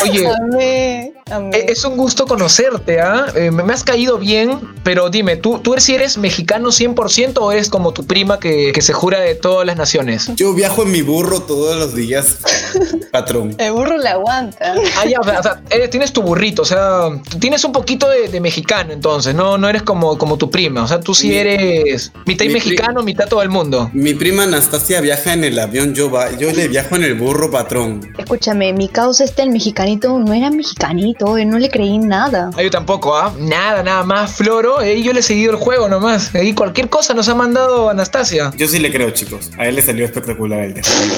Oye, 0.04 0.26
Amé, 0.52 1.12
amé. 1.30 1.56
Eh, 1.56 1.66
Es 1.68 1.84
un 1.84 1.96
gusto 1.96 2.26
conocerte, 2.26 3.00
¿ah? 3.00 3.26
Eh, 3.34 3.50
me 3.50 3.62
me 3.64 3.72
has 3.72 3.82
caído 3.84 4.18
bien, 4.18 4.60
pero 4.84 5.08
dime, 5.10 5.36
¿tú, 5.36 5.58
tú 5.60 5.72
eres, 5.72 5.84
si 5.84 5.94
eres 5.94 6.16
mexicano 6.18 6.68
100% 6.68 7.38
o 7.40 7.50
eres 7.52 7.68
como 7.68 7.92
tu 7.92 8.06
prima 8.06 8.38
que, 8.38 8.70
que 8.72 8.82
se 8.82 8.92
jura 8.92 9.18
de 9.20 9.34
todas 9.34 9.66
las 9.66 9.76
naciones? 9.76 10.30
Yo 10.36 10.52
viajo 10.54 10.82
en 10.82 10.90
mi 10.92 11.02
burro 11.02 11.40
todos 11.42 11.76
los 11.76 11.94
días, 11.94 12.38
patrón. 13.12 13.54
El 13.58 13.72
burro 13.72 13.96
le 13.98 14.08
aguanta. 14.08 14.74
Ah, 14.98 15.04
ya, 15.08 15.18
o 15.20 15.24
sea, 15.42 15.60
eres- 15.70 15.90
tienes 15.90 16.12
tu 16.12 16.22
burrito, 16.22 16.62
o 16.62 16.64
sea, 16.66 17.08
tienes 17.40 17.64
un 17.64 17.72
poquito 17.72 18.08
de, 18.08 18.28
de 18.28 18.40
mexicano 18.40 18.92
entonces, 18.92 19.34
no, 19.34 19.56
no 19.58 19.68
eres 19.68 19.82
como, 19.82 20.18
como 20.18 20.36
tu 20.36 20.50
prima, 20.52 20.84
o 20.84 20.86
sea, 20.86 21.00
tú 21.00 21.14
sí 21.14 21.28
Mi- 21.28 21.34
eres 21.36 22.12
mitad 22.26 22.44
mi 22.44 22.50
pri- 22.52 22.54
mexicano, 22.60 23.02
mitad 23.02 23.26
todo 23.28 23.42
el 23.42 23.48
mundo. 23.48 23.90
Mi 23.92 24.14
prima 24.14 24.44
Anastasia 24.44 25.00
viaja 25.00 25.32
en 25.32 25.42
el 25.44 25.58
avión, 25.58 25.94
yo, 25.94 26.10
va, 26.10 26.30
yo 26.38 26.52
le 26.52 26.68
viajo 26.68 26.94
en 26.96 27.04
el 27.04 27.14
burro, 27.14 27.50
patrón. 27.50 28.12
Escúchame, 28.18 28.72
mi 28.72 28.88
causa 28.88 29.24
este, 29.24 29.42
el 29.42 29.50
mexicanito, 29.50 30.16
no 30.18 30.32
era 30.32 30.50
mexicanito, 30.50 31.36
eh, 31.38 31.44
no 31.44 31.58
le 31.58 31.68
creí 31.70 31.98
nada. 31.98 32.50
Ah, 32.56 32.62
yo 32.62 32.70
tampoco, 32.70 33.16
¿ah? 33.16 33.34
Nada, 33.38 33.82
nada 33.82 34.04
más, 34.04 34.34
Floro, 34.36 34.80
eh, 34.82 35.02
yo 35.02 35.12
le 35.12 35.20
he 35.20 35.22
seguido 35.22 35.52
el 35.52 35.56
juego 35.58 35.88
nomás, 35.88 36.34
ahí 36.34 36.52
cualquier 36.52 36.88
cosa 36.88 37.14
nos 37.14 37.28
ha 37.28 37.34
mandado 37.34 37.88
Anastasia. 37.90 38.52
Yo 38.56 38.68
sí 38.68 38.78
le 38.78 38.92
creo, 38.92 39.10
chicos. 39.10 39.50
A 39.58 39.66
él 39.66 39.74
le 39.76 39.82
salió 39.82 40.04
espectacular 40.04 40.60
el 40.60 40.74
desafío. 40.74 41.12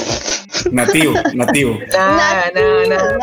Nativo, 0.71 1.13
nativo. 1.33 1.77
Nada, 1.91 2.45
nada, 2.55 2.87
nada. 2.87 3.17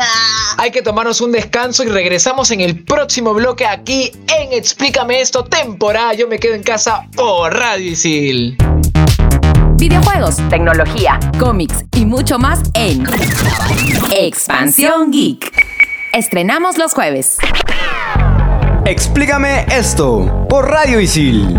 Hay 0.57 0.71
que 0.71 0.81
tomarnos 0.81 1.21
un 1.21 1.31
descanso 1.31 1.83
y 1.83 1.87
regresamos 1.87 2.51
en 2.51 2.61
el 2.61 2.83
próximo 2.83 3.33
bloque 3.33 3.65
aquí 3.65 4.11
en 4.37 4.53
Explícame 4.53 5.21
esto, 5.21 5.43
temporada. 5.43 6.13
Yo 6.13 6.27
me 6.27 6.39
quedo 6.39 6.53
en 6.53 6.63
casa 6.63 7.07
por 7.15 7.53
Radio 7.53 7.91
Isil. 7.91 8.57
Videojuegos, 9.75 10.37
tecnología, 10.49 11.19
cómics 11.39 11.83
y 11.95 12.05
mucho 12.05 12.37
más 12.39 12.61
en 12.73 13.03
Expansión 14.11 15.11
Geek. 15.11 15.51
Estrenamos 16.13 16.77
los 16.77 16.93
jueves. 16.93 17.37
Explícame 18.85 19.65
esto 19.69 20.45
por 20.49 20.69
Radio 20.69 20.99
Isil. 20.99 21.57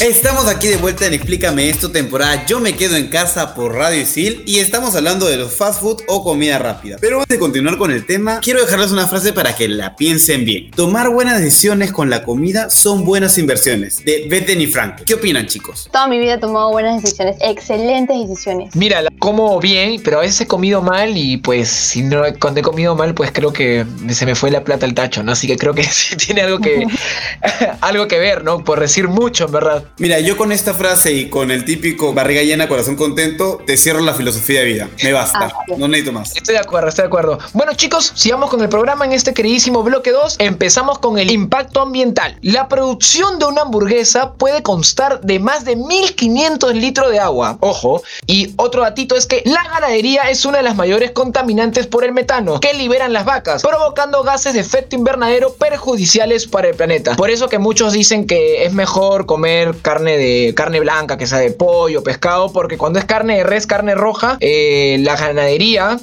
Estamos 0.00 0.46
aquí 0.46 0.68
de 0.68 0.76
vuelta 0.76 1.06
en 1.06 1.14
Explícame 1.14 1.68
esto, 1.68 1.90
temporada 1.90 2.46
Yo 2.46 2.60
me 2.60 2.76
quedo 2.76 2.94
en 2.94 3.08
casa 3.08 3.52
por 3.52 3.74
Radio 3.74 4.00
Isil 4.00 4.44
y 4.46 4.60
estamos 4.60 4.94
hablando 4.94 5.26
de 5.26 5.36
los 5.36 5.52
fast 5.52 5.80
food 5.80 6.02
o 6.06 6.22
comida 6.22 6.56
rápida. 6.60 6.98
Pero 7.00 7.16
antes 7.16 7.36
de 7.36 7.40
continuar 7.40 7.78
con 7.78 7.90
el 7.90 8.06
tema, 8.06 8.38
quiero 8.38 8.60
dejarles 8.60 8.92
una 8.92 9.08
frase 9.08 9.32
para 9.32 9.56
que 9.56 9.66
la 9.66 9.96
piensen 9.96 10.44
bien. 10.44 10.70
Tomar 10.70 11.10
buenas 11.10 11.40
decisiones 11.40 11.90
con 11.90 12.10
la 12.10 12.22
comida 12.22 12.70
son 12.70 13.04
buenas 13.04 13.38
inversiones. 13.38 14.04
De 14.04 14.28
Bethany 14.30 14.68
Frank. 14.68 15.02
¿Qué 15.04 15.14
opinan, 15.14 15.48
chicos? 15.48 15.88
Toda 15.90 16.06
mi 16.06 16.20
vida 16.20 16.34
he 16.34 16.38
tomado 16.38 16.70
buenas 16.70 17.02
decisiones, 17.02 17.36
excelentes 17.40 18.28
decisiones. 18.28 18.76
Mira, 18.76 19.02
la 19.02 19.10
como 19.18 19.58
bien, 19.58 20.00
pero 20.04 20.18
a 20.18 20.20
veces 20.20 20.42
he 20.42 20.46
comido 20.46 20.80
mal 20.80 21.16
y 21.16 21.38
pues 21.38 21.68
si 21.68 22.02
no 22.02 22.22
cuando 22.40 22.60
he 22.60 22.62
comido 22.62 22.94
mal, 22.94 23.14
pues 23.14 23.32
creo 23.32 23.52
que 23.52 23.84
se 24.10 24.26
me 24.26 24.36
fue 24.36 24.52
la 24.52 24.62
plata 24.62 24.86
al 24.86 24.94
tacho, 24.94 25.24
¿no? 25.24 25.32
Así 25.32 25.48
que 25.48 25.56
creo 25.56 25.74
que 25.74 25.82
sí 25.90 26.16
tiene 26.16 26.42
algo 26.42 26.60
que 26.60 26.86
algo 27.80 28.06
que 28.06 28.20
ver, 28.20 28.44
¿no? 28.44 28.62
Por 28.62 28.78
decir 28.78 29.08
mucho, 29.08 29.46
en 29.46 29.52
verdad. 29.52 29.87
Mira, 29.98 30.20
yo 30.20 30.36
con 30.36 30.52
esta 30.52 30.74
frase 30.74 31.12
y 31.12 31.28
con 31.28 31.50
el 31.50 31.64
típico 31.64 32.12
barriga 32.12 32.42
llena, 32.42 32.68
corazón 32.68 32.96
contento, 32.96 33.60
te 33.66 33.76
cierro 33.76 34.00
la 34.00 34.14
filosofía 34.14 34.60
de 34.60 34.66
vida. 34.66 34.88
Me 35.02 35.12
basta. 35.12 35.52
Ah, 35.52 35.64
no 35.76 35.88
necesito 35.88 36.12
más. 36.12 36.36
Estoy 36.36 36.54
de 36.54 36.60
acuerdo, 36.60 36.88
estoy 36.88 37.02
de 37.04 37.08
acuerdo. 37.08 37.38
Bueno, 37.52 37.72
chicos, 37.74 38.12
sigamos 38.14 38.50
con 38.50 38.60
el 38.60 38.68
programa 38.68 39.04
en 39.04 39.12
este 39.12 39.34
queridísimo 39.34 39.82
bloque 39.82 40.12
2. 40.12 40.36
Empezamos 40.38 40.98
con 40.98 41.18
el 41.18 41.30
impacto 41.30 41.80
ambiental. 41.80 42.38
La 42.42 42.68
producción 42.68 43.38
de 43.38 43.46
una 43.46 43.62
hamburguesa 43.62 44.32
puede 44.34 44.62
constar 44.62 45.20
de 45.22 45.38
más 45.38 45.64
de 45.64 45.76
1500 45.76 46.74
litros 46.74 47.10
de 47.10 47.18
agua. 47.18 47.56
Ojo. 47.60 48.02
Y 48.26 48.54
otro 48.56 48.82
datito 48.82 49.16
es 49.16 49.26
que 49.26 49.42
la 49.44 49.64
ganadería 49.64 50.22
es 50.30 50.44
una 50.44 50.58
de 50.58 50.64
las 50.64 50.76
mayores 50.76 51.10
contaminantes 51.12 51.86
por 51.86 52.04
el 52.04 52.12
metano 52.12 52.60
que 52.60 52.74
liberan 52.74 53.12
las 53.12 53.24
vacas, 53.24 53.62
provocando 53.62 54.22
gases 54.22 54.54
de 54.54 54.60
efecto 54.60 54.96
invernadero 54.96 55.54
perjudiciales 55.54 56.46
para 56.46 56.68
el 56.68 56.74
planeta. 56.74 57.16
Por 57.16 57.30
eso 57.30 57.48
que 57.48 57.58
muchos 57.58 57.92
dicen 57.92 58.26
que 58.26 58.64
es 58.64 58.72
mejor 58.72 59.26
comer 59.26 59.74
carne 59.82 60.16
de 60.16 60.54
carne 60.54 60.80
blanca, 60.80 61.16
que 61.16 61.26
sea 61.26 61.38
de 61.38 61.50
pollo, 61.50 62.02
pescado, 62.02 62.52
porque 62.52 62.78
cuando 62.78 62.98
es 62.98 63.04
carne 63.04 63.38
de 63.38 63.44
res, 63.44 63.66
carne 63.66 63.94
roja, 63.94 64.36
eh, 64.40 64.96
la 65.00 65.16
ganadería, 65.16 65.98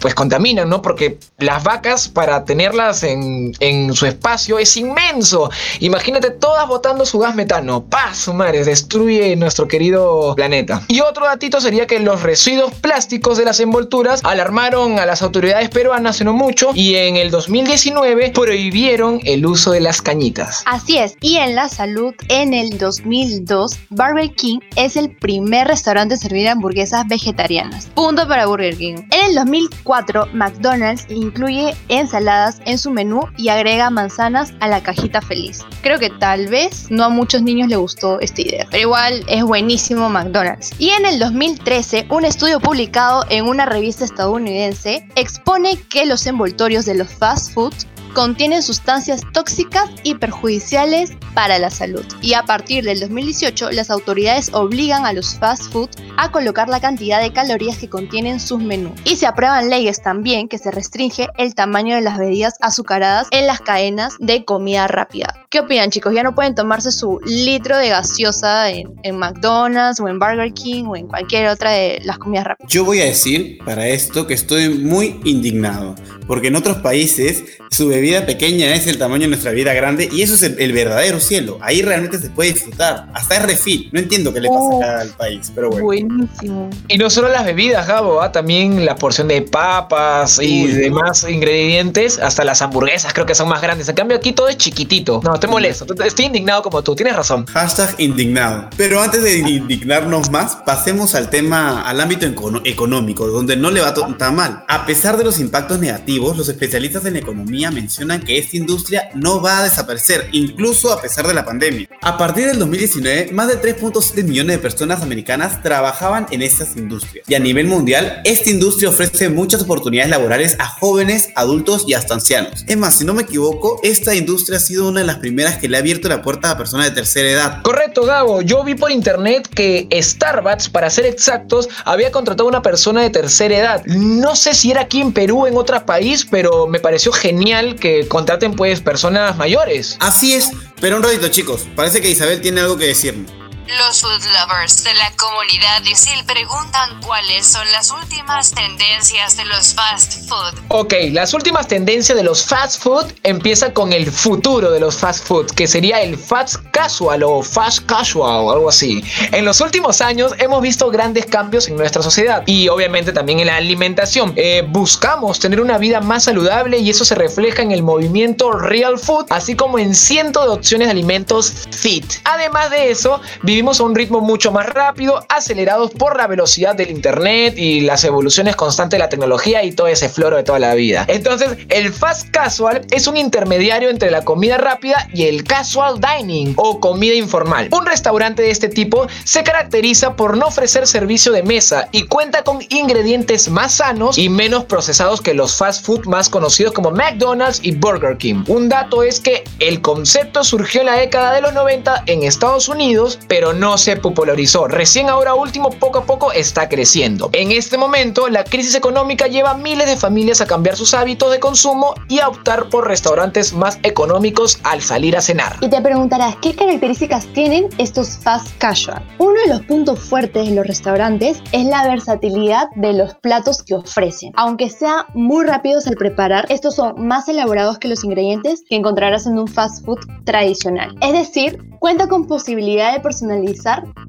pues 0.00 0.14
contaminan, 0.14 0.68
¿no? 0.68 0.82
Porque 0.82 1.18
las 1.38 1.64
vacas, 1.64 2.08
para 2.08 2.44
tenerlas 2.44 3.02
en, 3.02 3.52
en 3.60 3.94
su 3.94 4.06
espacio, 4.06 4.58
es 4.58 4.76
inmenso. 4.76 5.50
Imagínate 5.80 6.30
todas 6.30 6.66
botando 6.68 7.06
su 7.06 7.18
gas 7.18 7.34
metano. 7.34 7.84
¡Paz, 7.84 8.28
madre! 8.28 8.64
Destruye 8.64 9.34
nuestro 9.36 9.66
querido 9.68 10.34
planeta. 10.34 10.82
Y 10.88 11.00
otro 11.00 11.24
datito 11.24 11.60
sería 11.60 11.86
que 11.86 11.98
los 11.98 12.22
residuos 12.22 12.72
plásticos 12.74 13.38
de 13.38 13.44
las 13.44 13.60
envolturas 13.60 14.20
alarmaron 14.24 14.98
a 14.98 15.06
las 15.06 15.22
autoridades 15.22 15.68
peruanas 15.68 16.02
hace 16.12 16.24
no 16.24 16.34
mucho 16.34 16.70
y 16.74 16.96
en 16.96 17.16
el 17.16 17.30
2019 17.30 18.30
prohibieron 18.30 19.20
el 19.24 19.46
uso 19.46 19.72
de 19.72 19.80
las 19.80 20.02
cañitas. 20.02 20.62
Así 20.66 20.98
es, 20.98 21.16
y 21.20 21.36
en 21.36 21.54
la 21.54 21.68
salud, 21.68 22.14
en 22.28 22.52
el 22.54 22.78
2002, 22.96 23.78
Burger 23.90 24.30
King 24.34 24.58
es 24.76 24.96
el 24.96 25.16
primer 25.16 25.68
restaurante 25.68 26.14
en 26.14 26.20
servir 26.20 26.48
hamburguesas 26.48 27.06
vegetarianas. 27.08 27.86
Punto 27.94 28.28
para 28.28 28.46
Burger 28.46 28.76
King. 28.76 28.96
En 29.10 29.30
el 29.30 29.34
2004, 29.34 30.26
McDonald's 30.34 31.06
incluye 31.08 31.74
ensaladas 31.88 32.60
en 32.66 32.78
su 32.78 32.90
menú 32.90 33.22
y 33.36 33.48
agrega 33.48 33.90
manzanas 33.90 34.52
a 34.60 34.68
la 34.68 34.82
cajita 34.82 35.20
feliz. 35.20 35.60
Creo 35.82 35.98
que 35.98 36.10
tal 36.10 36.48
vez 36.48 36.90
no 36.90 37.04
a 37.04 37.08
muchos 37.08 37.42
niños 37.42 37.68
le 37.68 37.76
gustó 37.76 38.20
esta 38.20 38.42
idea, 38.42 38.66
pero 38.70 38.82
igual 38.82 39.24
es 39.28 39.42
buenísimo 39.42 40.08
McDonald's. 40.08 40.70
Y 40.78 40.90
en 40.90 41.06
el 41.06 41.18
2013, 41.18 42.06
un 42.10 42.24
estudio 42.24 42.60
publicado 42.60 43.24
en 43.30 43.46
una 43.46 43.66
revista 43.66 44.04
estadounidense 44.04 45.06
expone 45.16 45.78
que 45.88 46.06
los 46.06 46.26
envoltorios 46.26 46.84
de 46.84 46.94
los 46.94 47.08
fast 47.12 47.52
foods 47.52 47.86
contienen 48.14 48.62
sustancias 48.62 49.22
tóxicas 49.32 49.90
y 50.02 50.14
perjudiciales 50.14 51.12
para 51.34 51.58
la 51.58 51.70
salud. 51.70 52.04
Y 52.20 52.34
a 52.34 52.42
partir 52.42 52.84
del 52.84 53.00
2018, 53.00 53.70
las 53.70 53.90
autoridades 53.90 54.52
obligan 54.52 55.06
a 55.06 55.12
los 55.12 55.36
fast 55.38 55.72
food 55.72 55.90
a 56.16 56.30
colocar 56.30 56.68
la 56.68 56.80
cantidad 56.80 57.20
de 57.20 57.32
calorías 57.32 57.78
que 57.78 57.88
contienen 57.88 58.40
sus 58.40 58.60
menús. 58.60 58.92
Y 59.04 59.16
se 59.16 59.26
aprueban 59.26 59.70
leyes 59.70 60.02
también 60.02 60.48
que 60.48 60.58
se 60.58 60.70
restringe 60.70 61.28
el 61.36 61.54
tamaño 61.54 61.94
de 61.94 62.02
las 62.02 62.18
bebidas 62.18 62.54
azucaradas 62.60 63.28
en 63.30 63.46
las 63.46 63.60
cadenas 63.60 64.16
de 64.18 64.44
comida 64.44 64.86
rápida. 64.88 65.41
¿Qué 65.52 65.60
opinan 65.60 65.90
chicos? 65.90 66.14
Ya 66.14 66.22
no 66.22 66.34
pueden 66.34 66.54
tomarse 66.54 66.90
su 66.90 67.20
litro 67.26 67.76
de 67.76 67.90
gaseosa 67.90 68.70
en, 68.70 68.88
en 69.02 69.18
McDonald's 69.18 70.00
o 70.00 70.08
en 70.08 70.18
Burger 70.18 70.50
King 70.54 70.84
o 70.86 70.96
en 70.96 71.06
cualquier 71.06 71.48
otra 71.48 71.72
de 71.72 72.00
las 72.04 72.16
comidas 72.16 72.46
rápidas. 72.46 72.72
Yo 72.72 72.86
voy 72.86 73.02
a 73.02 73.04
decir 73.04 73.58
para 73.62 73.86
esto 73.86 74.26
que 74.26 74.32
estoy 74.32 74.70
muy 74.70 75.20
indignado, 75.24 75.94
porque 76.26 76.48
en 76.48 76.56
otros 76.56 76.78
países 76.78 77.44
su 77.70 77.88
bebida 77.88 78.24
pequeña 78.24 78.72
es 78.74 78.86
el 78.86 78.96
tamaño 78.96 79.22
de 79.24 79.28
nuestra 79.28 79.50
vida 79.50 79.74
grande 79.74 80.08
y 80.10 80.22
eso 80.22 80.36
es 80.36 80.42
el, 80.42 80.58
el 80.58 80.72
verdadero 80.72 81.20
cielo. 81.20 81.58
Ahí 81.60 81.82
realmente 81.82 82.18
se 82.18 82.30
puede 82.30 82.54
disfrutar. 82.54 83.08
Hasta 83.12 83.36
es 83.36 83.42
refil. 83.42 83.90
No 83.92 84.00
entiendo 84.00 84.32
qué 84.32 84.40
le 84.40 84.48
pasa 84.48 84.60
Oh. 84.62 84.82
acá 84.82 85.00
al 85.02 85.08
país, 85.10 85.52
pero 85.54 85.68
bueno. 85.68 85.84
Buenísimo. 85.84 86.70
Y 86.88 86.96
no 86.96 87.10
solo 87.10 87.28
las 87.28 87.44
bebidas, 87.44 87.86
Gabo, 87.86 88.22
¿ah? 88.22 88.32
también 88.32 88.86
la 88.86 88.94
porción 88.96 89.28
de 89.28 89.42
papas 89.42 90.38
y 90.40 90.64
Uy. 90.64 90.72
demás 90.72 91.26
ingredientes, 91.28 92.18
hasta 92.18 92.42
las 92.42 92.62
hamburguesas 92.62 93.12
creo 93.12 93.26
que 93.26 93.34
son 93.34 93.48
más 93.50 93.60
grandes. 93.60 93.86
En 93.90 93.96
cambio 93.96 94.16
aquí 94.16 94.32
todo 94.32 94.48
es 94.48 94.56
chiquitito. 94.56 95.20
No, 95.24 95.38
te 95.42 95.48
molesto. 95.48 95.84
Estoy 96.04 96.26
indignado 96.26 96.62
como 96.62 96.82
tú, 96.82 96.94
tienes 96.94 97.16
razón. 97.16 97.44
Hashtag 97.46 97.96
indignado. 97.98 98.70
Pero 98.76 99.02
antes 99.02 99.22
de 99.22 99.38
indignarnos 99.38 100.30
más, 100.30 100.56
pasemos 100.64 101.14
al 101.14 101.30
tema, 101.30 101.82
al 101.82 102.00
ámbito 102.00 102.26
econo- 102.26 102.62
económico, 102.64 103.26
donde 103.26 103.56
no 103.56 103.70
le 103.70 103.80
va 103.80 103.92
tan 103.92 104.34
mal. 104.36 104.64
A 104.68 104.86
pesar 104.86 105.16
de 105.16 105.24
los 105.24 105.40
impactos 105.40 105.80
negativos, 105.80 106.36
los 106.36 106.48
especialistas 106.48 107.04
en 107.06 107.16
economía 107.16 107.70
mencionan 107.70 108.20
que 108.20 108.38
esta 108.38 108.56
industria 108.56 109.10
no 109.14 109.42
va 109.42 109.58
a 109.58 109.64
desaparecer, 109.64 110.28
incluso 110.32 110.92
a 110.92 111.02
pesar 111.02 111.26
de 111.26 111.34
la 111.34 111.44
pandemia. 111.44 111.88
A 112.00 112.16
partir 112.16 112.46
del 112.46 112.58
2019, 112.60 113.30
más 113.32 113.48
de 113.48 113.60
3.7 113.60 114.22
millones 114.22 114.56
de 114.56 114.62
personas 114.62 115.02
americanas 115.02 115.60
trabajaban 115.62 116.26
en 116.30 116.42
estas 116.42 116.76
industrias. 116.76 117.28
Y 117.28 117.34
a 117.34 117.40
nivel 117.40 117.66
mundial, 117.66 118.20
esta 118.24 118.48
industria 118.48 118.90
ofrece 118.90 119.28
muchas 119.28 119.62
oportunidades 119.62 120.10
laborales 120.10 120.56
a 120.60 120.66
jóvenes, 120.68 121.30
adultos 121.34 121.84
y 121.88 121.94
hasta 121.94 122.14
ancianos. 122.14 122.64
Es 122.68 122.76
más, 122.76 122.94
si 122.96 123.04
no 123.04 123.12
me 123.12 123.22
equivoco, 123.22 123.80
esta 123.82 124.14
industria 124.14 124.58
ha 124.58 124.60
sido 124.60 124.88
una 124.88 125.00
de 125.00 125.06
las 125.06 125.16
primeras 125.16 125.31
que 125.58 125.68
le 125.68 125.76
ha 125.76 125.80
abierto 125.80 126.08
la 126.08 126.22
puerta 126.22 126.50
a 126.50 126.58
personas 126.58 126.86
de 126.86 126.92
tercera 126.92 127.28
edad. 127.28 127.62
Correcto, 127.62 128.04
Gabo. 128.04 128.42
Yo 128.42 128.62
vi 128.64 128.74
por 128.74 128.90
internet 128.90 129.48
que 129.48 129.88
Starbucks, 129.92 130.68
para 130.68 130.90
ser 130.90 131.06
exactos, 131.06 131.68
había 131.84 132.10
contratado 132.10 132.48
a 132.48 132.50
una 132.50 132.62
persona 132.62 133.02
de 133.02 133.10
tercera 133.10 133.56
edad. 133.56 133.84
No 133.86 134.36
sé 134.36 134.54
si 134.54 134.70
era 134.70 134.82
aquí 134.82 135.00
en 135.00 135.12
Perú 135.12 135.44
o 135.44 135.46
en 135.46 135.56
otro 135.56 135.84
país, 135.84 136.26
pero 136.30 136.66
me 136.66 136.80
pareció 136.80 137.12
genial 137.12 137.76
que 137.76 138.06
contraten 138.08 138.54
pues 138.54 138.80
personas 138.80 139.36
mayores. 139.36 139.96
Así 140.00 140.34
es, 140.34 140.50
pero 140.80 140.96
un 140.96 141.02
ratito 141.02 141.28
chicos, 141.28 141.66
parece 141.74 142.00
que 142.00 142.10
Isabel 142.10 142.40
tiene 142.40 142.60
algo 142.60 142.76
que 142.76 142.86
decirme. 142.86 143.41
Los 143.68 144.00
food 144.00 144.20
lovers 144.40 144.82
de 144.82 144.92
la 144.94 145.12
comunidad 145.16 145.82
ISIL 145.84 146.24
preguntan 146.26 147.00
cuáles 147.00 147.46
son 147.46 147.70
las 147.70 147.92
últimas 147.92 148.50
tendencias 148.50 149.36
de 149.36 149.44
los 149.44 149.74
fast 149.74 150.28
food. 150.28 150.58
Ok, 150.68 150.94
las 151.12 151.32
últimas 151.32 151.68
tendencias 151.68 152.18
de 152.18 152.24
los 152.24 152.44
fast 152.44 152.82
food 152.82 153.04
empieza 153.22 153.72
con 153.72 153.92
el 153.92 154.10
futuro 154.10 154.72
de 154.72 154.80
los 154.80 154.96
fast 154.96 155.24
food, 155.24 155.46
que 155.52 155.68
sería 155.68 156.02
el 156.02 156.18
fast 156.18 156.56
casual 156.72 157.22
o 157.22 157.40
fast 157.40 157.86
casual 157.86 158.46
o 158.46 158.52
algo 158.52 158.68
así. 158.68 159.04
En 159.30 159.44
los 159.44 159.60
últimos 159.60 160.00
años 160.00 160.34
hemos 160.38 160.60
visto 160.60 160.90
grandes 160.90 161.26
cambios 161.26 161.68
en 161.68 161.76
nuestra 161.76 162.02
sociedad 162.02 162.42
y 162.46 162.66
obviamente 162.66 163.12
también 163.12 163.38
en 163.38 163.46
la 163.46 163.56
alimentación. 163.56 164.32
Eh, 164.34 164.64
buscamos 164.66 165.38
tener 165.38 165.60
una 165.60 165.78
vida 165.78 166.00
más 166.00 166.24
saludable 166.24 166.78
y 166.78 166.90
eso 166.90 167.04
se 167.04 167.14
refleja 167.14 167.62
en 167.62 167.70
el 167.70 167.84
movimiento 167.84 168.50
real 168.50 168.98
food, 168.98 169.26
así 169.30 169.54
como 169.54 169.78
en 169.78 169.94
cientos 169.94 170.46
de 170.46 170.50
opciones 170.50 170.88
de 170.88 170.92
alimentos 170.92 171.52
fit. 171.70 172.04
Además 172.24 172.70
de 172.70 172.90
eso, 172.90 173.20
vivimos 173.52 173.80
a 173.80 173.82
un 173.82 173.94
ritmo 173.94 174.22
mucho 174.22 174.50
más 174.50 174.64
rápido, 174.64 175.26
acelerados 175.28 175.90
por 175.90 176.16
la 176.16 176.26
velocidad 176.26 176.74
del 176.74 176.90
internet 176.90 177.52
y 177.58 177.80
las 177.80 178.02
evoluciones 178.02 178.56
constantes 178.56 178.96
de 178.96 179.04
la 179.04 179.10
tecnología 179.10 179.62
y 179.62 179.72
todo 179.72 179.88
ese 179.88 180.08
floro 180.08 180.38
de 180.38 180.42
toda 180.42 180.58
la 180.58 180.74
vida. 180.74 181.04
Entonces, 181.06 181.58
el 181.68 181.92
fast 181.92 182.30
casual 182.30 182.86
es 182.90 183.06
un 183.06 183.18
intermediario 183.18 183.90
entre 183.90 184.10
la 184.10 184.24
comida 184.24 184.56
rápida 184.56 185.06
y 185.12 185.24
el 185.24 185.44
casual 185.44 186.00
dining 186.00 186.54
o 186.56 186.80
comida 186.80 187.14
informal. 187.14 187.68
Un 187.72 187.84
restaurante 187.84 188.40
de 188.40 188.50
este 188.50 188.70
tipo 188.70 189.06
se 189.24 189.42
caracteriza 189.42 190.16
por 190.16 190.38
no 190.38 190.46
ofrecer 190.46 190.86
servicio 190.86 191.30
de 191.30 191.42
mesa 191.42 191.90
y 191.92 192.04
cuenta 192.04 192.44
con 192.44 192.60
ingredientes 192.70 193.50
más 193.50 193.74
sanos 193.74 194.16
y 194.16 194.30
menos 194.30 194.64
procesados 194.64 195.20
que 195.20 195.34
los 195.34 195.56
fast 195.56 195.84
food 195.84 196.06
más 196.06 196.30
conocidos 196.30 196.72
como 196.72 196.90
McDonald's 196.90 197.60
y 197.62 197.72
Burger 197.72 198.16
King. 198.16 198.44
Un 198.46 198.70
dato 198.70 199.02
es 199.02 199.20
que 199.20 199.44
el 199.58 199.82
concepto 199.82 200.42
surgió 200.42 200.80
en 200.80 200.86
la 200.86 200.96
década 200.96 201.34
de 201.34 201.42
los 201.42 201.52
90 201.52 202.04
en 202.06 202.22
Estados 202.22 202.70
Unidos, 202.70 203.18
pero 203.28 203.41
no 203.52 203.76
se 203.78 203.96
popularizó. 203.96 204.68
Recién 204.68 205.08
ahora 205.08 205.34
último, 205.34 205.70
poco 205.70 205.98
a 205.98 206.04
poco 206.04 206.30
está 206.32 206.68
creciendo. 206.68 207.30
En 207.32 207.50
este 207.50 207.76
momento, 207.76 208.28
la 208.28 208.44
crisis 208.44 208.76
económica 208.76 209.26
lleva 209.26 209.50
a 209.50 209.56
miles 209.56 209.88
de 209.88 209.96
familias 209.96 210.40
a 210.40 210.46
cambiar 210.46 210.76
sus 210.76 210.94
hábitos 210.94 211.32
de 211.32 211.40
consumo 211.40 211.94
y 212.08 212.20
a 212.20 212.28
optar 212.28 212.68
por 212.68 212.86
restaurantes 212.86 213.52
más 213.52 213.80
económicos 213.82 214.60
al 214.62 214.80
salir 214.80 215.16
a 215.16 215.20
cenar. 215.20 215.56
Y 215.60 215.68
te 215.68 215.80
preguntarás, 215.80 216.36
¿qué 216.36 216.54
características 216.54 217.26
tienen 217.32 217.68
estos 217.78 218.18
fast 218.18 218.56
casual? 218.58 219.04
Uno 219.18 219.40
de 219.44 219.48
los 219.48 219.62
puntos 219.62 219.98
fuertes 219.98 220.48
de 220.48 220.54
los 220.54 220.66
restaurantes 220.66 221.42
es 221.50 221.64
la 221.66 221.88
versatilidad 221.88 222.68
de 222.76 222.92
los 222.92 223.14
platos 223.16 223.62
que 223.62 223.74
ofrecen. 223.74 224.32
Aunque 224.36 224.70
sean 224.70 225.04
muy 225.14 225.44
rápidos 225.44 225.86
al 225.86 225.96
preparar, 225.96 226.46
estos 226.48 226.76
son 226.76 226.94
más 227.06 227.28
elaborados 227.28 227.78
que 227.78 227.88
los 227.88 228.04
ingredientes 228.04 228.62
que 228.68 228.76
encontrarás 228.76 229.26
en 229.26 229.38
un 229.38 229.48
fast 229.48 229.84
food 229.84 229.98
tradicional. 230.24 230.94
Es 231.00 231.12
decir, 231.12 231.58
cuenta 231.78 232.06
con 232.06 232.26
posibilidad 232.26 232.92
de 232.92 233.00
personalizar 233.00 233.31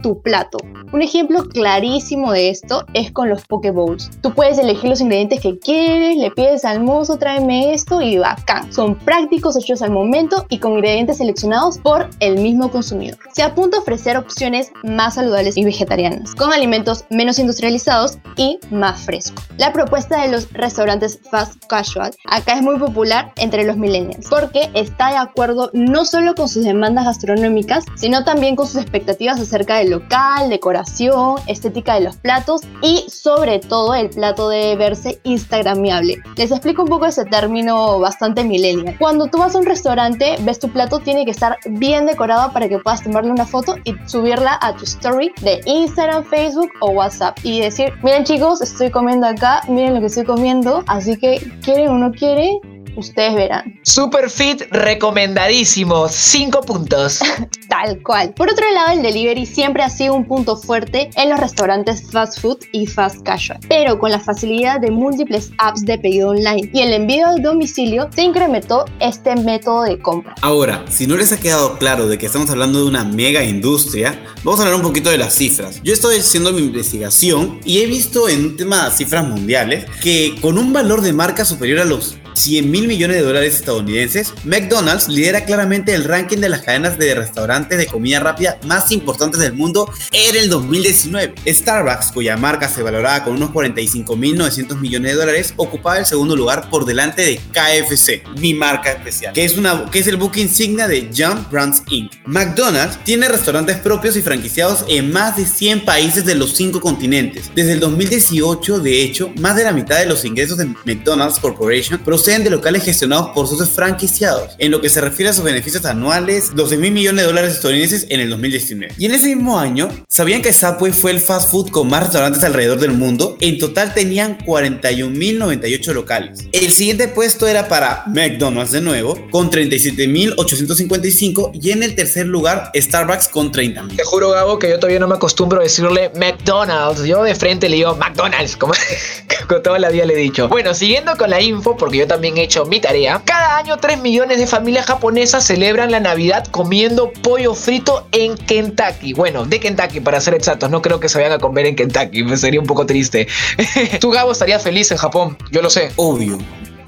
tu 0.02 0.22
plato. 0.22 0.58
Un 0.92 1.02
ejemplo 1.02 1.48
clarísimo 1.50 2.32
de 2.32 2.50
esto 2.50 2.86
es 2.94 3.12
con 3.12 3.30
los 3.30 3.46
Poke 3.46 3.72
Bowls. 3.72 4.12
Tú 4.22 4.34
puedes 4.34 4.58
elegir 4.58 4.90
los 4.90 5.02
ingredientes 5.02 5.42
que 5.42 5.58
quieres, 5.58 6.18
le 6.18 6.32
pides 6.32 6.66
al 6.66 6.84
mozo, 6.84 7.18
tráeme 7.18 7.74
esto 7.74 8.02
y 8.02 8.18
bacán. 8.18 8.72
Son 8.72 8.96
prácticos, 8.96 9.58
hechos 9.58 9.82
al 9.82 9.92
momento 9.92 10.46
y 10.50 10.60
con 10.60 10.74
ingredientes 10.74 11.18
seleccionados 11.18 11.78
por 11.80 12.10
el 12.20 12.40
mismo 12.40 12.70
consumidor. 12.70 13.18
Se 13.34 13.44
apunta 13.44 13.78
a 13.78 13.82
ofrecer 13.82 14.18
opciones 14.18 14.72
más 14.84 15.16
saludables 15.16 15.58
y 15.58 15.64
vegetarianas, 15.64 16.36
con 16.36 16.52
alimentos 16.52 17.06
menos 17.10 17.40
industrializados 17.40 18.18
y 18.36 18.60
más 18.70 19.02
frescos. 19.02 19.44
La 19.58 19.72
propuesta 19.72 20.22
de 20.22 20.32
los 20.32 20.52
restaurantes 20.52 21.20
fast 21.30 21.64
casual 21.66 22.12
acá 22.26 22.54
es 22.54 22.62
muy 22.62 22.78
popular 22.78 23.32
entre 23.38 23.64
los 23.64 23.78
millennials, 23.78 24.28
porque 24.30 24.70
está 24.74 25.10
de 25.10 25.18
acuerdo 25.18 25.70
no 25.74 26.06
solo 26.06 26.36
con 26.36 26.50
sus 26.50 26.64
demandas 26.64 27.06
gastronómicas, 27.06 27.86
sino 27.96 28.24
también 28.24 28.56
con 28.56 28.68
sus 28.68 28.82
expectativas 28.82 29.13
acerca 29.32 29.78
del 29.78 29.92
local, 29.92 30.50
decoración, 30.50 31.36
estética 31.48 31.96
de 31.96 32.02
los 32.02 32.18
platos 32.18 32.62
y 32.82 33.06
sobre 33.10 33.60
todo 33.60 33.94
el 33.96 34.10
plato 34.10 34.50
debe 34.50 34.76
verse 34.76 35.20
instagramiable. 35.24 36.18
Les 36.36 36.52
explico 36.52 36.84
un 36.84 36.90
poco 36.90 37.06
ese 37.06 37.26
término 37.26 38.00
bastante 38.00 38.44
millennial. 38.44 38.96
Cuando 39.00 39.28
tú 39.28 39.38
vas 39.38 39.56
a 39.56 39.60
un 39.60 39.66
restaurante, 39.66 40.36
ves 40.42 40.60
tu 40.60 40.70
plato 40.70 41.00
tiene 41.00 41.26
que 41.26 41.32
estar 41.32 41.58
bien 41.66 42.06
decorado 42.06 42.52
para 42.52 42.68
que 42.68 42.80
puedas 42.80 43.04
tomarle 43.04 43.32
una 43.32 43.46
foto 43.46 43.76
y 43.84 43.96
subirla 44.08 44.58
a 44.62 44.76
tu 44.76 44.84
story 44.84 45.32
de 45.42 45.62
Instagram, 45.66 46.24
Facebook 46.26 46.72
o 46.82 46.92
WhatsApp 46.92 47.38
y 47.44 47.62
decir, 47.62 47.94
miren 48.04 48.24
chicos, 48.24 48.62
estoy 48.62 48.92
comiendo 48.92 49.28
acá, 49.28 49.62
miren 49.68 49.96
lo 49.96 50.00
que 50.00 50.08
estoy 50.08 50.26
comiendo, 50.26 50.84
así 50.88 51.18
que 51.18 51.40
quieren 51.64 51.90
o 51.90 51.98
no 51.98 52.12
quieren, 52.12 52.60
ustedes 52.96 53.36
verán. 53.36 53.80
Super 53.84 54.30
Fit 54.30 54.64
recomendadísimo, 54.72 56.08
5 56.08 56.62
puntos. 56.62 57.20
Tal 57.70 58.02
cual. 58.04 58.34
Por 58.34 58.52
otro 58.52 58.66
lado, 58.72 58.94
el 58.94 59.02
delivery 59.02 59.46
siempre 59.46 59.84
ha 59.84 59.90
sido 59.90 60.14
un 60.14 60.26
punto 60.26 60.56
fuerte 60.56 61.10
en 61.16 61.30
los 61.30 61.40
restaurantes 61.40 62.12
fast 62.12 62.40
food 62.40 62.58
y 62.72 62.86
fast 62.86 63.24
casual. 63.24 63.60
Pero 63.68 63.98
con 64.00 64.12
la 64.12 64.20
facilidad 64.20 64.80
de 64.80 64.92
múltiples 64.92 65.52
apps 65.58 65.84
de 65.86 65.98
pedido 65.98 66.30
online 66.30 66.70
y 66.72 66.82
el 66.82 66.94
envío 66.94 67.28
al 67.28 67.42
domicilio, 67.42 68.10
se 68.14 68.22
incrementó 68.22 68.86
este 69.00 69.36
método 69.36 69.84
de 69.84 70.00
compra. 70.00 70.36
Ahora, 70.42 70.86
si 70.90 71.08
no 71.08 71.16
les 71.16 71.32
ha 71.32 71.40
quedado 71.40 71.78
claro 71.78 72.08
de 72.08 72.18
que 72.18 72.28
estamos 72.28 72.50
hablando 72.50 72.80
de 72.80 72.86
una 72.86 73.04
mega 73.04 73.44
industria, 73.44 74.20
vamos 74.44 74.60
a 74.60 74.64
hablar 74.64 74.78
un 74.78 74.84
poquito 74.84 75.10
de 75.10 75.18
las 75.18 75.34
cifras. 75.34 75.82
Yo 75.84 75.94
estoy 75.94 76.18
haciendo 76.18 76.52
mi 76.52 76.62
investigación 76.62 77.60
y 77.66 77.80
he 77.80 77.86
visto 77.86 78.30
en 78.30 78.46
un 78.46 78.58
tema 78.58 78.90
de 78.90 78.96
cifras 78.96 79.28
mundiales 79.28 79.86
que 80.02 80.36
con 80.42 80.58
un 80.58 80.74
valor 80.74 81.02
de 81.02 81.14
marca 81.14 81.46
superior 81.46 81.80
a 81.80 81.86
los 81.86 82.18
100 82.34 82.70
mil 82.70 82.88
millones 82.88 83.18
de 83.18 83.24
dólares 83.24 83.56
estadounidenses, 83.56 84.34
McDonald's 84.44 85.08
lidera 85.08 85.46
claramente 85.46 85.94
el 85.94 86.04
ranking 86.04 86.38
de 86.38 86.50
las 86.50 86.62
cadenas 86.62 86.98
de 86.98 87.16
restaurantes 87.16 87.78
de 87.78 87.88
comida 87.88 88.20
rápida 88.20 88.58
más 88.66 88.92
importantes 88.92 89.40
del 89.40 89.54
mundo 89.54 89.92
en 90.12 90.36
el 90.36 90.50
2019. 90.50 91.36
Starbucks, 91.48 92.12
cuya 92.12 92.38
marca 92.38 92.70
se 92.70 92.84
valoraba 92.84 93.24
con 93.24 93.34
unos 93.34 93.52
45 93.52 94.16
mil 94.16 94.38
900 94.38 94.80
millones 94.80 95.12
de 95.12 95.18
dólares, 95.18 95.54
ocupaba 95.58 95.98
el 95.98 96.06
segundo 96.06 96.36
lugar 96.36 96.70
por 96.70 96.86
delante 96.86 97.22
de 97.24 97.40
KFC, 97.52 98.24
mi 98.40 98.54
marca 98.54 98.92
especial, 98.92 99.34
que 99.34 99.44
es, 99.44 99.58
una, 99.58 99.86
que 99.90 100.00
el 100.00 100.18
book 100.18 100.38
insignia 100.38 100.88
de 100.88 101.10
Jump 101.16 101.50
Brands 101.50 101.84
Inc. 101.90 102.12
McDonald's 102.26 103.00
tiene 103.04 103.28
restaurantes 103.28 103.78
propios 103.78 104.18
y 104.18 104.22
franquiciados 104.22 104.86
en 104.88 105.12
más 105.12 105.38
de 105.38 105.46
100 105.46 105.86
países 105.86 106.26
de 106.26 106.36
los 106.36 106.56
5 106.56 106.82
continentes. 106.82 107.52
Desde 107.56 107.74
el 107.74 107.80
2018, 107.80 108.80
de 108.80 109.02
hecho, 109.02 109.32
más 109.40 109.56
de 109.56 109.64
la 109.64 109.72
mitad 109.72 109.98
de 110.00 110.06
los 110.06 110.26
ingresos 110.26 110.58
de 110.58 110.66
McDonald's 110.66 111.40
Corporation 111.40 112.00
proceden 112.00 112.23
de 112.24 112.50
locales 112.50 112.86
gestionados 112.86 113.32
por 113.32 113.50
socios 113.50 113.72
franquiciados. 113.72 114.52
En 114.58 114.72
lo 114.72 114.80
que 114.80 114.88
se 114.88 115.02
refiere 115.02 115.30
a 115.30 115.34
sus 115.34 115.44
beneficios 115.44 115.84
anuales, 115.84 116.56
12 116.56 116.78
mil 116.78 116.94
millones 116.94 117.24
de 117.24 117.28
dólares 117.28 117.56
estadounidenses 117.56 118.08
en 118.10 118.22
el 118.22 118.30
2019. 118.30 118.94
Y 118.98 119.08
en 119.08 119.14
ese 119.14 119.36
mismo 119.36 119.60
año, 119.60 119.90
¿sabían 120.08 120.42
que 120.42 120.54
Subway 120.54 120.94
fue 120.94 121.12
el 121.12 121.20
fast 121.20 121.52
food 121.52 121.70
con 121.70 121.90
más 121.90 122.04
restaurantes 122.04 122.42
alrededor 122.46 122.80
del 122.80 122.92
mundo? 122.92 123.36
En 123.42 123.60
total 123.60 123.94
tenían 123.94 124.38
41.098 124.38 125.94
locales. 125.94 126.48
El 126.54 126.72
siguiente 126.72 127.10
puesto 127.10 127.46
era 127.46 127.68
para 127.68 128.06
McDonald's 128.08 128.72
de 128.72 128.80
nuevo, 128.80 129.28
con 129.30 129.52
37.855 129.52 131.52
y 131.62 131.72
en 131.72 131.84
el 131.84 131.94
tercer 131.94 132.28
lugar 132.28 132.72
Starbucks 132.74 133.28
con 133.28 133.52
30.000. 133.52 133.98
Te 133.98 134.04
juro, 134.06 134.30
Gabo, 134.30 134.60
que 134.60 134.70
yo 134.70 134.80
todavía 134.80 135.00
no 135.00 135.10
me 135.10 135.16
acostumbro 135.16 135.60
a 135.60 135.64
decirle 135.64 136.10
McDonald's. 136.16 137.04
Yo 137.04 137.22
de 137.22 137.36
frente 137.36 137.68
le 137.68 137.76
digo 137.76 137.98
McDonald's, 137.98 138.56
como, 138.56 138.72
como 139.50 139.62
toda 139.62 139.78
la 139.78 139.90
vida 139.90 140.06
le 140.06 140.14
he 140.14 140.18
dicho. 140.18 140.48
Bueno, 140.48 140.74
siguiendo 140.74 141.18
con 141.18 141.30
la 141.30 141.42
info, 141.42 141.76
porque 141.76 141.98
yo 141.98 142.08
también 142.14 142.38
he 142.38 142.44
hecho 142.44 142.64
mi 142.66 142.80
tarea. 142.80 143.20
Cada 143.26 143.58
año 143.58 143.78
3 143.78 144.00
millones 144.00 144.38
de 144.38 144.46
familias 144.46 144.86
japonesas 144.86 145.44
celebran 145.44 145.90
la 145.90 146.00
Navidad 146.00 146.46
comiendo 146.52 147.12
pollo 147.12 147.56
frito 147.56 148.08
en 148.12 148.38
Kentucky. 148.38 149.14
Bueno, 149.14 149.46
de 149.46 149.60
Kentucky 149.60 150.00
para 150.00 150.22
ser 150.22 150.36
exactos. 150.36 150.70
No 150.70 150.84
creo 150.84 151.00
que 151.00 151.10
se 151.10 151.18
vayan 151.18 151.34
a 151.34 151.40
comer 151.40 151.66
en 151.66 151.76
Kentucky. 151.76 152.24
Me 152.24 152.38
sería 152.38 152.60
un 152.60 152.68
poco 152.68 152.86
triste. 152.86 153.28
Tú, 154.00 154.12
Gabo, 154.12 154.32
estarías 154.32 154.62
feliz 154.62 154.92
en 154.92 154.98
Japón. 154.98 155.36
Yo 155.50 155.64
lo 155.64 155.72
sé. 155.72 155.92
Obvio, 155.96 156.38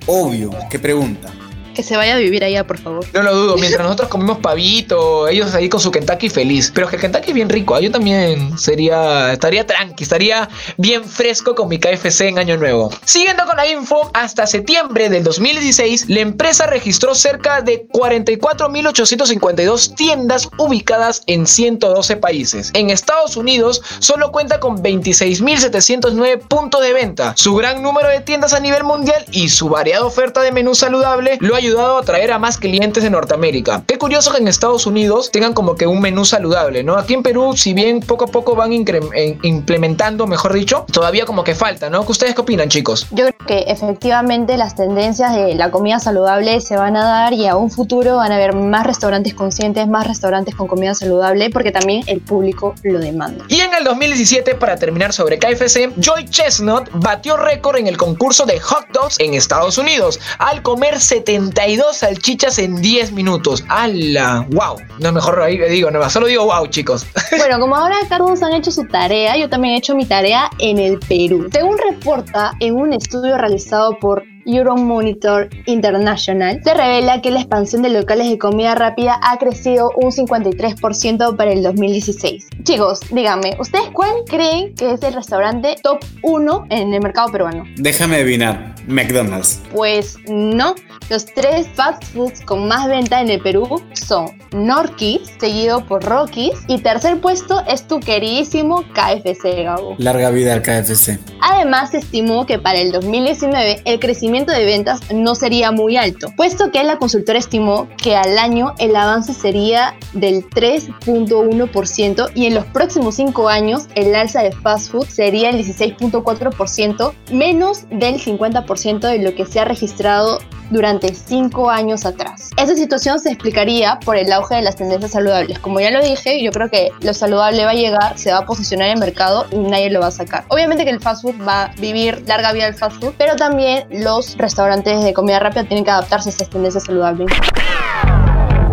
obvio. 0.06 0.52
¿Qué 0.70 0.78
pregunta? 0.78 1.34
Que 1.76 1.84
se 1.84 1.98
vaya 1.98 2.16
a 2.16 2.18
vivir 2.18 2.44
allá, 2.44 2.66
por 2.66 2.78
favor. 2.78 3.06
No 3.14 3.22
lo 3.22 3.36
dudo. 3.36 3.58
Mientras 3.58 3.84
nosotros 3.84 4.08
comemos 4.08 4.38
pavito, 4.38 5.28
ellos 5.28 5.54
ahí 5.54 5.68
con 5.68 5.82
su 5.82 5.92
Kentucky 5.92 6.30
feliz. 6.30 6.72
Pero 6.74 6.88
es 6.88 6.92
que 6.92 6.98
Kentucky 6.98 7.32
es 7.32 7.36
bien 7.36 7.50
rico. 7.50 7.76
¿ah? 7.76 7.82
Yo 7.82 7.92
también 7.92 8.58
sería, 8.58 9.34
estaría 9.34 9.68
tranqui, 9.68 10.04
estaría 10.04 10.48
bien 10.78 11.04
fresco 11.04 11.54
con 11.54 11.68
mi 11.68 11.78
KFC 11.78 12.22
en 12.22 12.40
Año 12.40 12.56
Nuevo. 12.56 12.92
Siguiendo 13.04 13.46
con 13.46 13.58
la 13.58 13.68
info, 13.68 14.10
hasta 14.14 14.48
septiembre 14.48 15.10
del 15.10 15.26
2016, 15.26 16.10
la 16.10 16.22
empresa 16.22 16.66
registró 16.66 17.14
cerca 17.14 17.62
de 17.62 17.86
44.852 17.90 19.96
tiendas 19.96 20.48
ubicadas 20.58 21.24
en 21.28 21.46
112 21.46 22.16
países. 22.16 22.72
En 22.74 22.90
Estados 22.90 23.36
Unidos, 23.36 23.82
solo 24.00 24.32
cuenta 24.32 24.62
con 24.62 24.82
26.709 24.82 26.48
puntos 26.48 26.82
de 26.82 26.94
venta. 26.94 27.34
Su 27.36 27.54
gran 27.56 27.84
número 27.84 28.08
de 28.08 28.22
tiendas 28.22 28.54
a 28.54 28.62
nivel 28.62 28.86
mundial 28.86 29.26
y 29.32 29.50
su 29.50 29.68
variada 29.68 30.06
oferta 30.06 30.42
de 30.42 30.52
menú 30.52 30.74
saludable 30.74 31.38
lo 31.42 31.56
ha 31.56 31.65
ayudado 31.66 31.98
a 31.98 32.02
atraer 32.02 32.32
a 32.32 32.40
más 32.40 32.58
clientes 32.58 33.04
de 33.04 33.10
Norteamérica. 33.10 33.84
Qué 33.88 33.98
curioso 33.98 34.32
que 34.32 34.38
en 34.38 34.48
Estados 34.48 34.86
Unidos 34.86 35.32
tengan 35.32 35.54
como 35.54 35.76
que 35.76 35.88
un 35.88 36.00
menú 36.00 36.26
saludable, 36.26 36.84
¿no? 36.84 36.96
Aquí 36.96 37.14
en 37.14 37.24
Perú, 37.24 37.56
si 37.56 37.74
bien 37.74 38.02
poco 38.02 38.26
a 38.26 38.28
poco 38.28 38.56
van 38.56 38.72
eh, 38.72 39.38
implementando, 39.42 40.28
mejor 40.28 40.54
dicho, 40.54 40.86
todavía 40.92 41.26
como 41.26 41.44
que 41.44 41.56
falta, 41.56 41.90
¿no? 41.90 42.06
¿Qué 42.06 42.12
ustedes 42.12 42.36
qué 42.36 42.42
opinan, 42.42 42.70
chicos? 42.70 43.08
Yo 43.12 43.26
creo 43.26 43.48
que 43.48 43.72
efectivamente 43.72 44.58
las 44.58 44.76
tendencias 44.76 45.36
de 45.36 45.56
la 45.56 45.72
comida 45.72 46.00
saludable 46.00 46.62
se 46.62 46.78
van 46.78 46.96
a 46.98 47.04
dar 47.04 47.34
y 47.34 47.48
a 47.48 47.56
un 47.56 47.72
futuro 47.72 48.18
van 48.18 48.32
a 48.32 48.36
haber 48.36 48.54
más 48.54 48.86
restaurantes 48.86 49.34
conscientes, 49.34 49.88
más 49.88 50.08
restaurantes 50.08 50.56
con 50.56 50.68
comida 50.68 50.94
saludable, 50.94 51.50
porque 51.50 51.72
también 51.72 52.04
el 52.08 52.22
público 52.22 52.76
lo 52.84 53.00
demanda. 53.00 53.46
Y 53.48 53.62
en 53.62 53.74
el 53.74 53.84
2017, 53.84 54.56
para 54.56 54.76
terminar 54.76 55.14
sobre 55.14 55.40
KFC, 55.40 55.94
Joy 55.98 56.26
Chestnut 56.30 56.90
batió 56.94 57.38
récord 57.38 57.78
en 57.78 57.88
el 57.88 57.98
concurso 57.98 58.46
de 58.46 58.60
hot 58.60 58.88
dogs 58.94 59.20
en 59.20 59.34
Estados 59.34 59.78
Unidos 59.78 60.20
al 60.40 60.62
comer 60.62 61.00
70 61.00 61.55
32 61.56 61.96
salchichas 61.96 62.60
en 62.60 62.82
10 62.82 63.14
minutos. 63.14 63.64
¡Hala! 63.70 64.46
¡Wow! 64.50 64.78
No, 65.00 65.12
mejor 65.14 65.42
ahí 65.42 65.58
digo 65.58 65.90
nada 65.90 66.10
solo 66.10 66.28
digo 66.28 66.46
wow, 66.46 66.68
chicos. 66.68 67.06
Bueno, 67.38 67.60
como 67.60 67.76
ahora 67.76 67.96
todos 68.10 68.44
han 68.44 68.54
hecho 68.54 68.72
su 68.72 68.86
tarea, 68.86 69.38
yo 69.38 69.50
también 69.50 69.76
he 69.76 69.78
hecho 69.78 69.96
mi 69.96 70.06
tarea 70.06 70.50
en 70.60 70.80
el 70.80 71.00
Perú. 71.00 71.48
Según 71.52 71.78
reporta 71.78 72.54
en 72.60 72.76
un 72.76 72.94
estudio 72.94 73.38
realizado 73.38 73.98
por 74.00 74.24
Euromonitor 74.46 75.50
International, 75.66 76.62
se 76.64 76.74
revela 76.74 77.22
que 77.22 77.32
la 77.32 77.40
expansión 77.40 77.82
de 77.82 77.90
locales 77.90 78.30
de 78.30 78.38
comida 78.38 78.76
rápida 78.76 79.20
ha 79.22 79.38
crecido 79.38 79.92
un 79.96 80.12
53% 80.12 81.36
para 81.36 81.52
el 81.52 81.64
2016. 81.64 82.48
Chicos, 82.64 83.00
díganme, 83.12 83.56
¿ustedes 83.60 83.90
cuál 83.92 84.12
creen 84.28 84.74
que 84.76 84.94
es 84.94 85.04
el 85.04 85.14
restaurante 85.14 85.76
top 85.82 86.00
1 86.22 86.66
en 86.70 86.94
el 86.94 87.02
mercado 87.02 87.32
peruano? 87.32 87.64
Déjame 87.78 88.18
adivinar, 88.18 88.76
McDonald's. 88.88 89.62
Pues 89.72 90.18
no, 90.28 90.76
los 91.10 91.26
tres 91.26 91.68
fast 91.74 92.04
foods 92.14 92.42
con 92.42 92.68
más 92.68 92.88
venta 92.88 93.22
en 93.22 93.30
el 93.30 93.42
Perú 93.42 93.82
son 93.94 94.28
Norquis, 94.52 95.22
seguido 95.40 95.86
por 95.86 96.04
Rockies, 96.04 96.64
y 96.68 96.80
tercer 96.80 97.20
puesto 97.20 97.64
es 97.68 97.88
tu 97.88 98.00
queridísimo 98.00 98.84
KFC, 98.94 99.64
Gabo. 99.64 99.96
Larga 99.98 100.30
vida 100.30 100.54
al 100.54 100.62
KFC. 100.62 101.20
Además, 101.42 101.92
se 101.92 101.98
estimó 101.98 102.46
que 102.46 102.60
para 102.60 102.80
el 102.80 102.92
2019 102.92 103.82
el 103.86 104.00
crecimiento 104.00 104.35
de 104.44 104.66
ventas 104.66 105.00
no 105.14 105.34
sería 105.34 105.72
muy 105.72 105.96
alto, 105.96 106.28
puesto 106.36 106.72
que 106.72 106.84
la 106.84 106.98
consultora 106.98 107.40
estimó 107.40 107.88
que 107.98 108.18
al 108.18 108.38
año 108.38 108.74
el 108.80 108.96
avance 108.96 109.34
sería 109.34 109.96
del 110.14 110.46
3.1% 110.50 112.32
y 112.36 112.48
en 112.48 112.56
los 112.56 112.66
próximos 112.66 113.16
5 113.16 113.48
años 113.48 113.88
el 113.96 114.14
alza 114.14 114.42
de 114.42 114.52
fast 114.52 114.92
food 114.92 115.06
sería 115.06 115.50
el 115.50 115.58
16.4%, 115.58 117.14
menos 117.32 117.88
del 117.90 118.20
50% 118.20 119.00
de 119.00 119.20
lo 119.20 119.34
que 119.36 119.46
se 119.46 119.62
ha 119.62 119.66
registrado 119.66 120.40
durante 120.70 121.14
5 121.14 121.70
años 121.70 122.06
atrás. 122.06 122.50
Esta 122.58 122.76
situación 122.76 123.20
se 123.20 123.30
explicaría 123.30 124.00
por 124.04 124.18
el 124.18 124.32
auge 124.32 124.56
de 124.56 124.62
las 124.62 124.76
tendencias 124.76 125.12
saludables. 125.12 125.60
Como 125.60 125.80
ya 125.80 125.92
lo 125.92 126.04
dije, 126.04 126.44
yo 126.44 126.52
creo 126.52 126.70
que 126.70 126.90
lo 127.02 127.14
saludable 127.14 127.66
va 127.66 127.72
a 127.72 127.76
llegar, 127.76 128.18
se 128.18 128.32
va 128.32 128.40
a 128.40 128.46
posicionar 128.46 128.88
en 128.88 128.94
el 128.94 129.00
mercado 129.00 129.46
y 129.52 129.58
nadie 129.58 129.90
lo 129.90 130.00
va 130.02 130.08
a 130.08 130.12
sacar. 130.12 130.46
Obviamente 130.50 130.84
que 130.86 130.92
el 130.92 131.00
fast 131.00 131.22
food 131.22 131.36
va 131.48 131.64
a 131.64 131.68
vivir 131.76 132.24
larga 132.28 132.52
vida 132.52 132.66
del 132.66 132.76
fast 132.76 133.00
food, 133.00 133.14
pero 133.18 133.36
también 133.36 133.86
los 133.92 134.38
restaurantes 134.38 135.04
de 135.04 135.14
comida 135.14 135.40
rápida 135.40 135.64
tienen 135.64 135.86
que 135.86 135.92
adaptarse 135.92 136.30
a 136.30 136.32
estas 136.32 136.50
tendencias 136.50 136.84
saludables. 136.86 137.28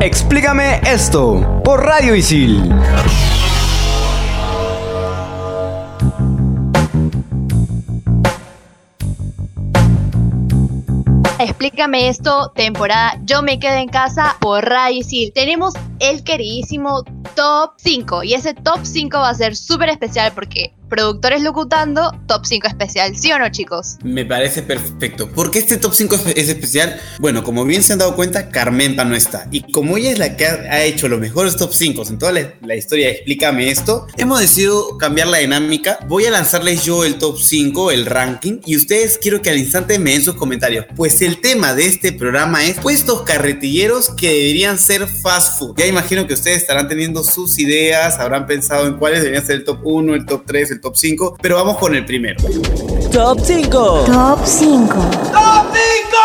Explícame 0.01 0.81
esto 0.85 1.61
por 1.63 1.85
Radio 1.85 2.17
Isil. 2.17 2.73
Explícame 11.43 12.09
esto, 12.09 12.53
temporada 12.55 13.21
Yo 13.25 13.43
me 13.43 13.59
quedo 13.59 13.75
en 13.75 13.89
casa 13.89 14.37
por 14.41 14.65
Radio 14.65 15.03
Sil. 15.03 15.33
Tenemos 15.35 15.75
el 15.99 16.23
queridísimo 16.23 17.03
top 17.35 17.73
5 17.79 18.23
y 18.23 18.35
ese 18.35 18.55
top 18.55 18.81
5 18.85 19.19
va 19.19 19.31
a 19.31 19.35
ser 19.35 19.57
súper 19.57 19.89
especial 19.89 20.31
porque 20.35 20.73
productores 20.93 21.43
locutando, 21.43 22.13
top 22.27 22.45
5 22.45 22.67
especial, 22.67 23.17
¿sí 23.17 23.33
o 23.33 23.39
no, 23.39 23.49
chicos? 23.51 23.97
Me 24.05 24.27
parece 24.27 24.61
perfecto. 24.61 25.27
¿Por 25.31 25.51
qué 25.51 25.59
este 25.59 25.79
top 25.79 25.95
5 25.95 26.17
es 26.37 26.51
especial? 26.51 27.01
Bueno, 27.19 27.43
como 27.43 27.65
bien 27.65 27.83
se 27.83 27.95
han 27.95 27.99
dado 27.99 28.15
cuenta, 28.15 28.51
Carmenpa 28.51 29.03
no 29.03 29.17
está. 29.17 29.49
Y 29.51 29.73
como 29.73 29.97
ella 29.97 30.11
es 30.11 30.19
la 30.19 30.37
que 30.37 30.45
ha 30.45 30.85
hecho 30.85 31.09
los 31.09 31.19
mejores 31.19 31.57
top 31.57 31.73
5 31.73 32.03
en 32.11 32.19
toda 32.19 32.33
la, 32.33 32.77
historia 32.77 33.09
Explícame 33.09 33.71
esto, 33.71 34.07
hemos 34.19 34.41
decidido 34.41 34.99
cambiar 34.99 35.29
la 35.29 35.39
dinámica. 35.39 35.99
Voy 36.09 36.27
a 36.27 36.31
lanzarles 36.31 36.85
yo 36.85 37.05
el 37.05 37.15
top 37.15 37.39
5, 37.39 37.91
el 37.91 38.05
ranking, 38.05 38.61
y 38.67 38.77
ustedes 38.77 39.17
quiero 39.17 39.41
que 39.41 39.49
al 39.49 39.57
instante 39.57 39.99
me 39.99 40.13
den 40.13 40.23
sus 40.23 40.35
comentarios. 40.35 40.85
Pues 40.95 41.23
el 41.23 41.32
tema 41.41 41.75
de 41.75 41.87
este 41.87 42.13
programa 42.13 42.65
es 42.65 42.79
puestos 42.79 43.23
carretilleros 43.23 44.11
que 44.11 44.29
deberían 44.29 44.79
ser 44.79 45.07
fast 45.07 45.59
food. 45.59 45.75
Ya 45.77 45.87
imagino 45.87 46.27
que 46.27 46.35
ustedes 46.35 46.59
estarán 46.59 46.89
teniendo 46.89 47.23
sus 47.25 47.59
ideas, 47.59 48.19
habrán 48.19 48.47
pensado 48.47 48.87
en 48.87 48.95
cuáles 48.95 49.21
deberían 49.21 49.47
ser 49.47 49.57
el 49.57 49.65
top 49.65 49.81
1, 49.83 50.15
el 50.15 50.27
top 50.27 50.45
3, 50.47 50.71
el 50.73 50.81
top 50.81 50.97
5, 50.97 51.39
pero 51.41 51.57
vamos 51.57 51.79
con 51.79 51.95
el 51.95 52.05
primero. 52.05 52.43
Top 53.11 53.41
5. 53.43 54.05
Top 54.07 54.41
5. 54.45 55.11
Top 55.33 55.67
5. 55.75 56.19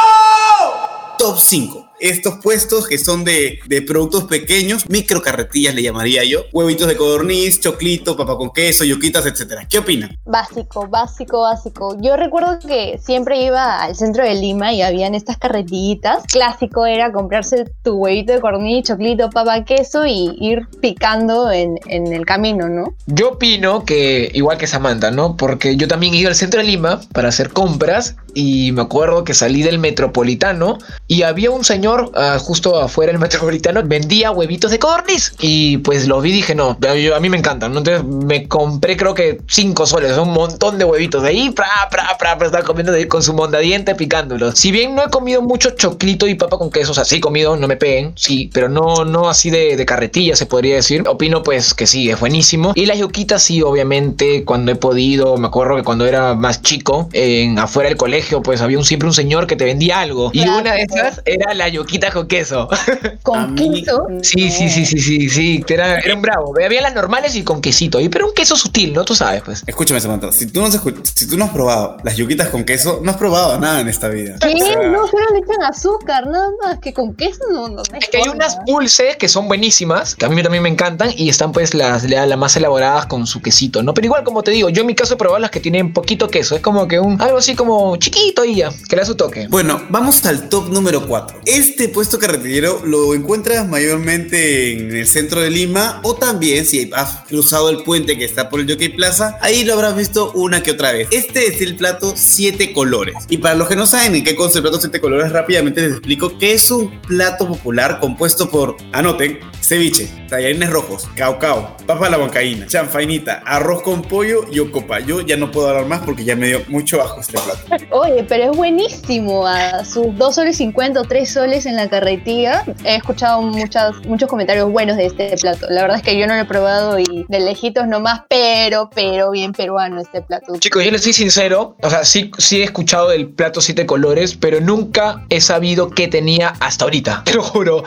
Top 1.17 1.37
5 1.39 1.86
estos 1.99 2.35
puestos 2.43 2.87
que 2.87 2.97
son 2.97 3.23
de, 3.23 3.59
productos 3.87 4.25
pequeños, 4.25 4.89
micro 4.89 5.21
carretillas 5.21 5.75
le 5.75 5.83
llamaría 5.83 6.23
yo, 6.23 6.41
huevitos 6.51 6.87
de 6.87 6.97
codorniz, 6.97 7.59
choclito, 7.59 8.17
papa 8.17 8.35
con 8.37 8.51
queso, 8.51 8.83
yuquitas, 8.83 9.25
etcétera. 9.25 9.67
¿Qué 9.69 9.79
opinan? 9.79 10.17
Básico, 10.25 10.87
básico, 10.87 11.41
básico. 11.41 11.97
Yo 12.01 12.15
recuerdo 12.17 12.59
que 12.59 12.99
siempre 13.03 13.43
iba 13.43 13.81
al 13.83 13.95
centro 13.95 14.23
de 14.23 14.35
Lima 14.35 14.73
y 14.73 14.81
habían 14.81 15.15
estas 15.15 15.37
carretillitas. 15.37 16.23
Clásico 16.25 16.85
era 16.85 17.11
comprarse 17.11 17.65
tu 17.83 17.95
huevito 17.95 18.33
de 18.33 18.41
codorniz, 18.41 18.87
choclito, 18.87 19.29
papa, 19.29 19.63
queso 19.63 20.05
y 20.05 20.35
ir 20.39 20.67
picando 20.81 21.51
en, 21.51 21.79
en 21.87 22.13
el 22.13 22.25
camino, 22.25 22.67
¿no? 22.67 22.95
Yo 23.05 23.31
opino 23.31 23.85
que 23.85 24.31
igual 24.33 24.57
que 24.57 24.67
Samantha, 24.67 25.11
¿no? 25.11 25.37
Porque 25.37 25.77
yo 25.77 25.87
también 25.87 26.13
iba 26.13 26.29
al 26.29 26.35
centro 26.35 26.61
de 26.61 26.67
Lima 26.67 27.01
para 27.13 27.29
hacer 27.29 27.51
compras 27.51 28.15
y 28.37 28.71
me 28.71 28.83
acuerdo 28.83 29.23
que 29.23 29.33
salí 29.33 29.63
del 29.63 29.79
metropolitano 29.79 30.77
y 31.07 31.23
había 31.23 31.49
un 31.49 31.63
señor 31.63 32.11
ah, 32.15 32.37
justo 32.39 32.79
afuera 32.79 33.11
del 33.11 33.19
metropolitano 33.19 33.81
vendía 33.83 34.31
huevitos 34.31 34.69
de 34.69 34.79
codorniz 34.79 35.33
y 35.39 35.77
pues 35.77 36.07
lo 36.07 36.21
vi 36.21 36.27
y 36.27 36.33
dije 36.33 36.53
no 36.53 36.77
a 37.15 37.19
mí 37.19 37.29
me 37.29 37.37
encantan 37.37 37.75
entonces 37.75 38.03
me 38.03 38.47
compré 38.47 38.97
creo 38.97 39.13
que 39.13 39.41
cinco 39.47 39.85
soles 39.85 40.17
un 40.17 40.33
montón 40.33 40.77
de 40.77 40.83
huevitos 40.83 41.23
de 41.23 41.29
ahí 41.29 41.49
pra, 41.49 41.67
pra, 41.89 42.17
pra, 42.19 42.37
pra 42.37 42.47
estaba 42.47 42.65
comiendo 42.65 42.91
de, 42.91 43.07
con 43.07 43.23
su 43.23 43.33
mondadiente 43.33 43.95
picándolos 43.95 44.59
si 44.59 44.71
bien 44.71 44.93
no 44.93 45.05
he 45.05 45.09
comido 45.09 45.41
mucho 45.41 45.71
choclito 45.71 46.27
y 46.27 46.35
papa 46.35 46.57
con 46.57 46.69
queso 46.69 46.91
o 46.91 47.21
comido 47.21 47.55
no 47.55 47.67
me 47.67 47.77
peguen 47.77 48.11
sí 48.15 48.51
pero 48.53 48.69
no 48.69 49.05
no 49.05 49.29
así 49.29 49.49
de, 49.49 49.75
de 49.75 49.85
carretilla 49.85 50.35
se 50.35 50.45
podría 50.45 50.75
decir. 50.75 51.03
Opino 51.07 51.43
pues 51.43 51.73
que 51.73 51.87
sí 51.87 52.09
es 52.09 52.19
buenísimo. 52.19 52.73
Y 52.75 52.85
las 52.85 52.97
yuquitas 52.97 53.43
sí 53.43 53.61
obviamente 53.61 54.43
cuando 54.43 54.71
he 54.71 54.75
podido 54.75 55.37
me 55.37 55.47
acuerdo 55.47 55.75
que 55.75 55.83
cuando 55.83 56.05
era 56.05 56.35
más 56.35 56.61
chico 56.61 57.09
en 57.13 57.59
afuera 57.59 57.89
del 57.89 57.97
colegio 57.97 58.26
pues 58.43 58.61
había 58.61 58.77
un, 58.77 58.85
siempre 58.85 59.07
un 59.07 59.13
señor 59.13 59.47
que 59.47 59.55
te 59.55 59.65
vendía 59.65 59.99
algo. 59.99 60.29
Y 60.33 60.47
una 60.47 60.73
de 60.73 60.81
esas 60.81 61.21
era 61.25 61.53
la 61.53 61.67
yoquita 61.67 62.11
con 62.11 62.27
queso. 62.27 62.69
¿Con 63.23 63.55
queso? 63.55 64.07
Sí, 64.21 64.49
sí, 64.49 64.69
sí, 64.69 64.85
sí, 64.85 64.99
sí, 64.99 65.29
sí. 65.29 65.65
Era, 65.67 65.97
era 65.99 66.15
un 66.15 66.21
bravo. 66.21 66.53
Había 66.63 66.81
las 66.81 66.93
normales 66.93 67.35
y 67.35 67.43
con 67.43 67.61
quesito. 67.61 67.99
Y, 67.99 68.09
pero 68.09 68.27
un 68.27 68.33
queso 68.33 68.55
sutil, 68.55 68.93
¿no? 68.93 69.05
Tú 69.05 69.15
sabes, 69.15 69.41
pues. 69.43 69.63
Escúchame, 69.65 69.99
Samantha. 69.99 70.31
Si 70.31 70.47
tú 70.47 70.59
no 70.59 70.67
has, 70.67 70.79
si 71.15 71.27
tú 71.27 71.37
no 71.37 71.45
has 71.45 71.51
probado 71.51 71.97
las 72.03 72.15
yuquitas 72.17 72.49
con 72.49 72.63
queso, 72.63 72.99
no 73.03 73.11
has 73.11 73.17
probado 73.17 73.59
nada 73.59 73.81
en 73.81 73.87
esta 73.87 74.09
vida. 74.09 74.35
¿Qué? 74.41 74.53
no, 74.55 75.07
solo 75.07 75.25
le 75.33 75.39
echan 75.39 75.63
azúcar, 75.63 76.27
nada 76.27 76.49
más. 76.63 76.79
Que 76.79 76.93
con 76.93 77.15
queso 77.15 77.39
no, 77.51 77.69
no 77.69 77.81
Es 77.81 78.09
que 78.09 78.17
hay 78.17 78.29
unas 78.29 78.57
dulces 78.65 79.17
que 79.17 79.27
son 79.27 79.47
buenísimas, 79.47 80.15
que 80.15 80.25
a 80.25 80.29
mí 80.29 80.41
también 80.43 80.63
me 80.63 80.69
encantan, 80.69 81.11
y 81.15 81.29
están 81.29 81.51
pues 81.51 81.73
las, 81.73 82.03
las 82.03 82.37
más 82.37 82.55
elaboradas 82.55 83.05
con 83.05 83.25
su 83.27 83.41
quesito, 83.41 83.83
¿no? 83.83 83.93
Pero 83.93 84.05
igual, 84.05 84.23
como 84.23 84.43
te 84.43 84.51
digo, 84.51 84.69
yo 84.69 84.81
en 84.81 84.87
mi 84.87 84.95
caso 84.95 85.13
he 85.13 85.17
probado 85.17 85.39
las 85.39 85.51
que 85.51 85.59
tienen 85.59 85.93
poquito 85.93 86.27
queso. 86.27 86.55
Es 86.55 86.61
como 86.61 86.87
que 86.87 86.99
un 86.99 87.21
algo 87.21 87.37
así 87.37 87.55
como 87.55 87.95
chiquito 87.97 88.16
y 88.45 88.55
ya, 88.55 88.69
que 88.87 88.95
le 88.95 89.05
su 89.05 89.15
toque. 89.15 89.47
Bueno, 89.49 89.81
vamos 89.89 90.25
al 90.25 90.49
top 90.49 90.69
número 90.69 91.07
4. 91.07 91.41
Este 91.45 91.89
puesto 91.89 92.19
carretillero 92.19 92.81
lo 92.85 93.13
encuentras 93.13 93.67
mayormente 93.67 94.73
en 94.73 94.95
el 94.95 95.07
centro 95.07 95.41
de 95.41 95.49
Lima 95.49 95.99
o 96.03 96.15
también 96.15 96.65
si 96.65 96.89
has 96.93 97.25
cruzado 97.27 97.69
el 97.69 97.83
puente 97.83 98.17
que 98.17 98.25
está 98.25 98.49
por 98.49 98.59
el 98.59 98.69
Jockey 98.69 98.89
Plaza, 98.89 99.37
ahí 99.41 99.63
lo 99.63 99.73
habrás 99.73 99.95
visto 99.95 100.31
una 100.33 100.63
que 100.63 100.71
otra 100.71 100.91
vez. 100.91 101.07
Este 101.11 101.47
es 101.47 101.61
el 101.61 101.75
plato 101.75 102.13
7 102.15 102.73
colores. 102.73 103.15
Y 103.29 103.37
para 103.37 103.55
los 103.55 103.67
que 103.67 103.75
no 103.75 103.85
saben 103.85 104.15
en 104.15 104.23
qué 104.23 104.35
consta 104.35 104.59
el 104.59 104.63
plato 104.63 104.79
7 104.79 104.99
colores, 104.99 105.31
rápidamente 105.31 105.81
les 105.81 105.91
explico 105.91 106.37
que 106.37 106.53
es 106.53 106.71
un 106.71 107.01
plato 107.01 107.47
popular 107.47 107.99
compuesto 107.99 108.49
por, 108.49 108.77
anoten, 108.93 109.39
ceviche, 109.67 110.07
tallarines 110.29 110.69
rojos, 110.69 111.09
caucao, 111.15 111.75
papa 111.85 112.07
a 112.07 112.09
la 112.09 112.17
bancaína, 112.17 112.67
chanfainita, 112.67 113.43
arroz 113.45 113.81
con 113.81 114.01
pollo 114.01 114.45
y 114.49 114.59
ocopa. 114.59 115.01
Yo 115.01 115.19
ya 115.19 115.35
no 115.35 115.51
puedo 115.51 115.67
hablar 115.67 115.87
más 115.87 116.05
porque 116.05 116.23
ya 116.23 116.37
me 116.37 116.47
dio 116.47 116.61
mucho 116.69 116.99
bajo 116.99 117.19
este 117.19 117.33
plato. 117.33 117.85
Oye, 117.91 118.23
pero 118.23 118.51
es 118.51 118.57
buenísimo. 118.57 119.45
A 119.45 119.83
sus 119.83 120.15
2 120.15 120.35
soles 120.35 120.57
50 120.57 121.01
o 121.01 121.03
3 121.03 121.29
soles 121.29 121.65
en 121.65 121.75
la 121.75 121.89
carretilla. 121.89 122.63
He 122.85 122.95
escuchado 122.95 123.41
muchas, 123.41 123.93
muchos 124.05 124.29
comentarios 124.29 124.71
buenos 124.71 124.95
de 124.95 125.07
este 125.07 125.35
plato. 125.35 125.67
La 125.69 125.81
verdad 125.81 125.97
es 125.97 126.03
que 126.03 126.17
yo 126.17 126.27
no 126.27 126.35
lo 126.35 126.41
he 126.41 126.45
probado 126.45 126.97
y 126.97 127.25
de 127.27 127.39
lejitos 127.41 127.87
nomás, 127.87 128.21
pero, 128.29 128.89
pero 128.95 129.31
bien 129.31 129.51
peruano 129.51 129.99
este 129.99 130.21
plato. 130.21 130.57
Chicos, 130.59 130.85
yo 130.85 130.91
les 130.91 131.03
soy 131.03 131.11
sincero. 131.11 131.75
O 131.81 131.89
sea, 131.89 132.05
sí, 132.05 132.31
sí 132.37 132.61
he 132.61 132.63
escuchado 132.63 133.09
del 133.09 133.27
plato 133.27 133.59
7 133.59 133.85
colores, 133.85 134.37
pero 134.37 134.61
nunca 134.61 135.25
he 135.29 135.41
sabido 135.41 135.89
qué 135.89 136.07
tenía 136.07 136.53
hasta 136.61 136.85
ahorita. 136.85 137.23
Te 137.25 137.33
lo 137.33 137.43
juro. 137.43 137.83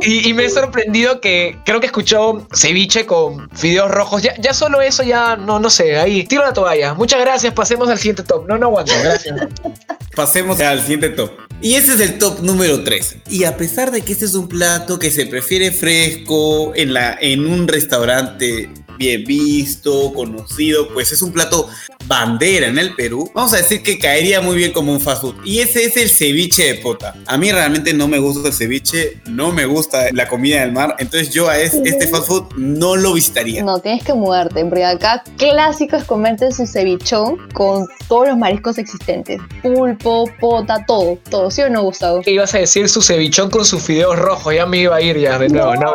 y, 0.00 0.32
me 0.34 0.46
he 0.46 0.50
sorprendido 0.50 1.03
que 1.20 1.58
creo 1.64 1.80
que 1.80 1.86
escuchó 1.86 2.46
ceviche 2.52 3.06
con 3.06 3.48
fideos 3.50 3.90
rojos. 3.90 4.22
Ya, 4.22 4.34
ya 4.38 4.54
solo 4.54 4.80
eso, 4.80 5.02
ya 5.02 5.36
no, 5.36 5.58
no 5.58 5.70
sé. 5.70 5.96
Ahí 5.98 6.24
tiro 6.24 6.42
la 6.42 6.52
toalla. 6.52 6.94
Muchas 6.94 7.20
gracias. 7.20 7.52
Pasemos 7.52 7.88
al 7.88 7.98
siguiente 7.98 8.22
top. 8.22 8.46
No, 8.46 8.58
no 8.58 8.66
aguanto. 8.66 8.92
Gracias. 9.02 9.34
Pasemos 10.16 10.60
al 10.60 10.80
siguiente 10.80 11.10
top. 11.10 11.30
Y 11.60 11.74
ese 11.76 11.94
es 11.94 12.00
el 12.00 12.18
top 12.18 12.40
número 12.40 12.84
3. 12.84 13.16
Y 13.30 13.44
a 13.44 13.56
pesar 13.56 13.90
de 13.90 14.02
que 14.02 14.12
este 14.12 14.24
es 14.24 14.34
un 14.34 14.48
plato 14.48 14.98
que 14.98 15.10
se 15.10 15.26
prefiere 15.26 15.70
fresco 15.70 16.72
en, 16.74 16.92
la, 16.92 17.16
en 17.20 17.46
un 17.46 17.66
restaurante 17.68 18.70
bien 18.98 19.24
visto, 19.24 20.12
conocido, 20.12 20.92
pues 20.92 21.12
es 21.12 21.22
un 21.22 21.32
plato 21.32 21.68
bandera 22.06 22.66
en 22.66 22.78
el 22.78 22.94
Perú, 22.94 23.30
vamos 23.34 23.52
a 23.54 23.58
decir 23.58 23.82
que 23.82 23.98
caería 23.98 24.40
muy 24.40 24.56
bien 24.56 24.72
como 24.72 24.92
un 24.92 25.00
fast 25.00 25.22
food. 25.22 25.36
Y 25.44 25.60
ese 25.60 25.84
es 25.84 25.96
el 25.96 26.08
ceviche 26.08 26.64
de 26.64 26.74
pota. 26.76 27.14
A 27.26 27.38
mí 27.38 27.50
realmente 27.50 27.92
no 27.94 28.08
me 28.08 28.18
gusta 28.18 28.48
el 28.48 28.54
ceviche, 28.54 29.20
no 29.26 29.52
me 29.52 29.66
gusta 29.66 30.06
la 30.12 30.28
comida 30.28 30.60
del 30.60 30.72
mar, 30.72 30.96
entonces 30.98 31.32
yo 31.32 31.48
a 31.48 31.58
este, 31.58 32.06
fast 32.08 32.26
food 32.26 32.44
no 32.56 32.96
lo 32.96 33.14
visitaría. 33.14 33.62
No, 33.62 33.78
tienes 33.78 34.04
que 34.04 34.14
mudarte, 34.14 34.64
porque 34.64 34.84
acá 34.84 35.22
clásico 35.36 35.96
es 35.96 36.04
comerte 36.04 36.52
su 36.52 36.66
cevichón 36.66 37.38
con 37.52 37.86
todos 38.08 38.28
los 38.28 38.38
mariscos 38.38 38.78
existentes. 38.78 39.40
Pulpo, 39.62 40.30
pota, 40.40 40.84
todo, 40.86 41.18
todo. 41.30 41.50
¿Sí 41.50 41.62
o 41.62 41.70
no, 41.70 41.82
Gustavo? 41.82 42.20
¿Qué 42.22 42.32
ibas 42.32 42.54
a 42.54 42.58
decir 42.58 42.88
su 42.88 43.02
cevichón 43.02 43.50
con 43.50 43.64
sus 43.64 43.82
fideos 43.82 44.18
rojos? 44.18 44.54
Ya 44.54 44.66
me 44.66 44.78
iba 44.78 44.96
a 44.96 45.00
ir 45.00 45.18
ya 45.18 45.38
de 45.38 45.48
nuevo, 45.48 45.74
no, 45.76 45.92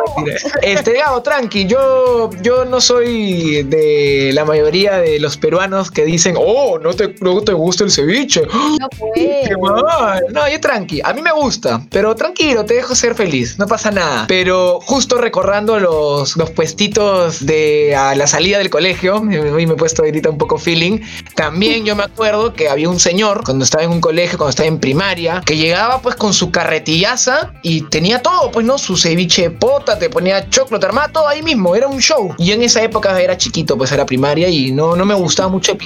Este, 0.62 0.94
Gabo, 0.94 1.22
tranqui, 1.22 1.66
yo, 1.66 2.30
yo 2.42 2.64
no 2.64 2.80
soy 2.80 3.62
de 3.64 4.30
la 4.34 4.44
mayoría 4.44 4.98
de 4.98 5.20
los 5.20 5.36
peruanos 5.36 5.90
que 5.90 5.99
dicen, 6.04 6.36
oh, 6.38 6.78
no 6.78 6.92
te, 6.94 7.14
no 7.20 7.40
te 7.40 7.52
gusta 7.52 7.84
el 7.84 7.90
ceviche. 7.90 8.42
No 8.46 8.88
Qué 9.14 9.54
mal. 9.60 10.22
No, 10.32 10.48
yo 10.48 10.60
tranqui. 10.60 11.00
A 11.04 11.12
mí 11.12 11.22
me 11.22 11.32
gusta, 11.32 11.82
pero 11.90 12.14
tranquilo, 12.14 12.64
te 12.64 12.74
dejo 12.74 12.94
ser 12.94 13.14
feliz. 13.14 13.58
No 13.58 13.66
pasa 13.66 13.90
nada. 13.90 14.24
Pero 14.28 14.80
justo 14.80 15.18
recordando 15.18 15.78
los, 15.78 16.36
los 16.36 16.50
puestitos 16.50 17.44
de 17.44 17.94
a 17.96 18.14
la 18.14 18.26
salida 18.26 18.58
del 18.58 18.70
colegio, 18.70 19.16
hoy 19.16 19.66
me 19.66 19.74
he 19.74 19.76
puesto 19.76 20.02
ahorita 20.02 20.30
un 20.30 20.38
poco 20.38 20.58
feeling. 20.58 21.00
También 21.34 21.84
yo 21.84 21.96
me 21.96 22.04
acuerdo 22.04 22.52
que 22.52 22.68
había 22.68 22.88
un 22.88 23.00
señor 23.00 23.42
cuando 23.44 23.64
estaba 23.64 23.84
en 23.84 23.90
un 23.90 24.00
colegio, 24.00 24.38
cuando 24.38 24.50
estaba 24.50 24.68
en 24.68 24.78
primaria, 24.78 25.42
que 25.44 25.56
llegaba 25.56 26.00
pues 26.00 26.16
con 26.16 26.32
su 26.32 26.50
carretillaza 26.50 27.52
y 27.62 27.82
tenía 27.82 28.22
todo, 28.22 28.50
pues 28.50 28.66
no, 28.66 28.78
su 28.78 28.96
ceviche 28.96 29.50
pota, 29.50 29.98
te 29.98 30.10
ponía 30.10 30.48
chocolate 30.48 30.86
armado, 30.86 31.12
todo 31.12 31.28
ahí 31.28 31.42
mismo, 31.42 31.74
era 31.74 31.86
un 31.86 32.00
show. 32.00 32.34
Y 32.38 32.52
en 32.52 32.62
esa 32.62 32.82
época 32.82 33.18
era 33.20 33.36
chiquito, 33.36 33.76
pues 33.76 33.92
era 33.92 34.06
primaria 34.06 34.48
y 34.48 34.72
no, 34.72 34.96
no 34.96 35.04
me 35.04 35.14
gustaba 35.14 35.48
mucho 35.48 35.72
el 35.72 35.78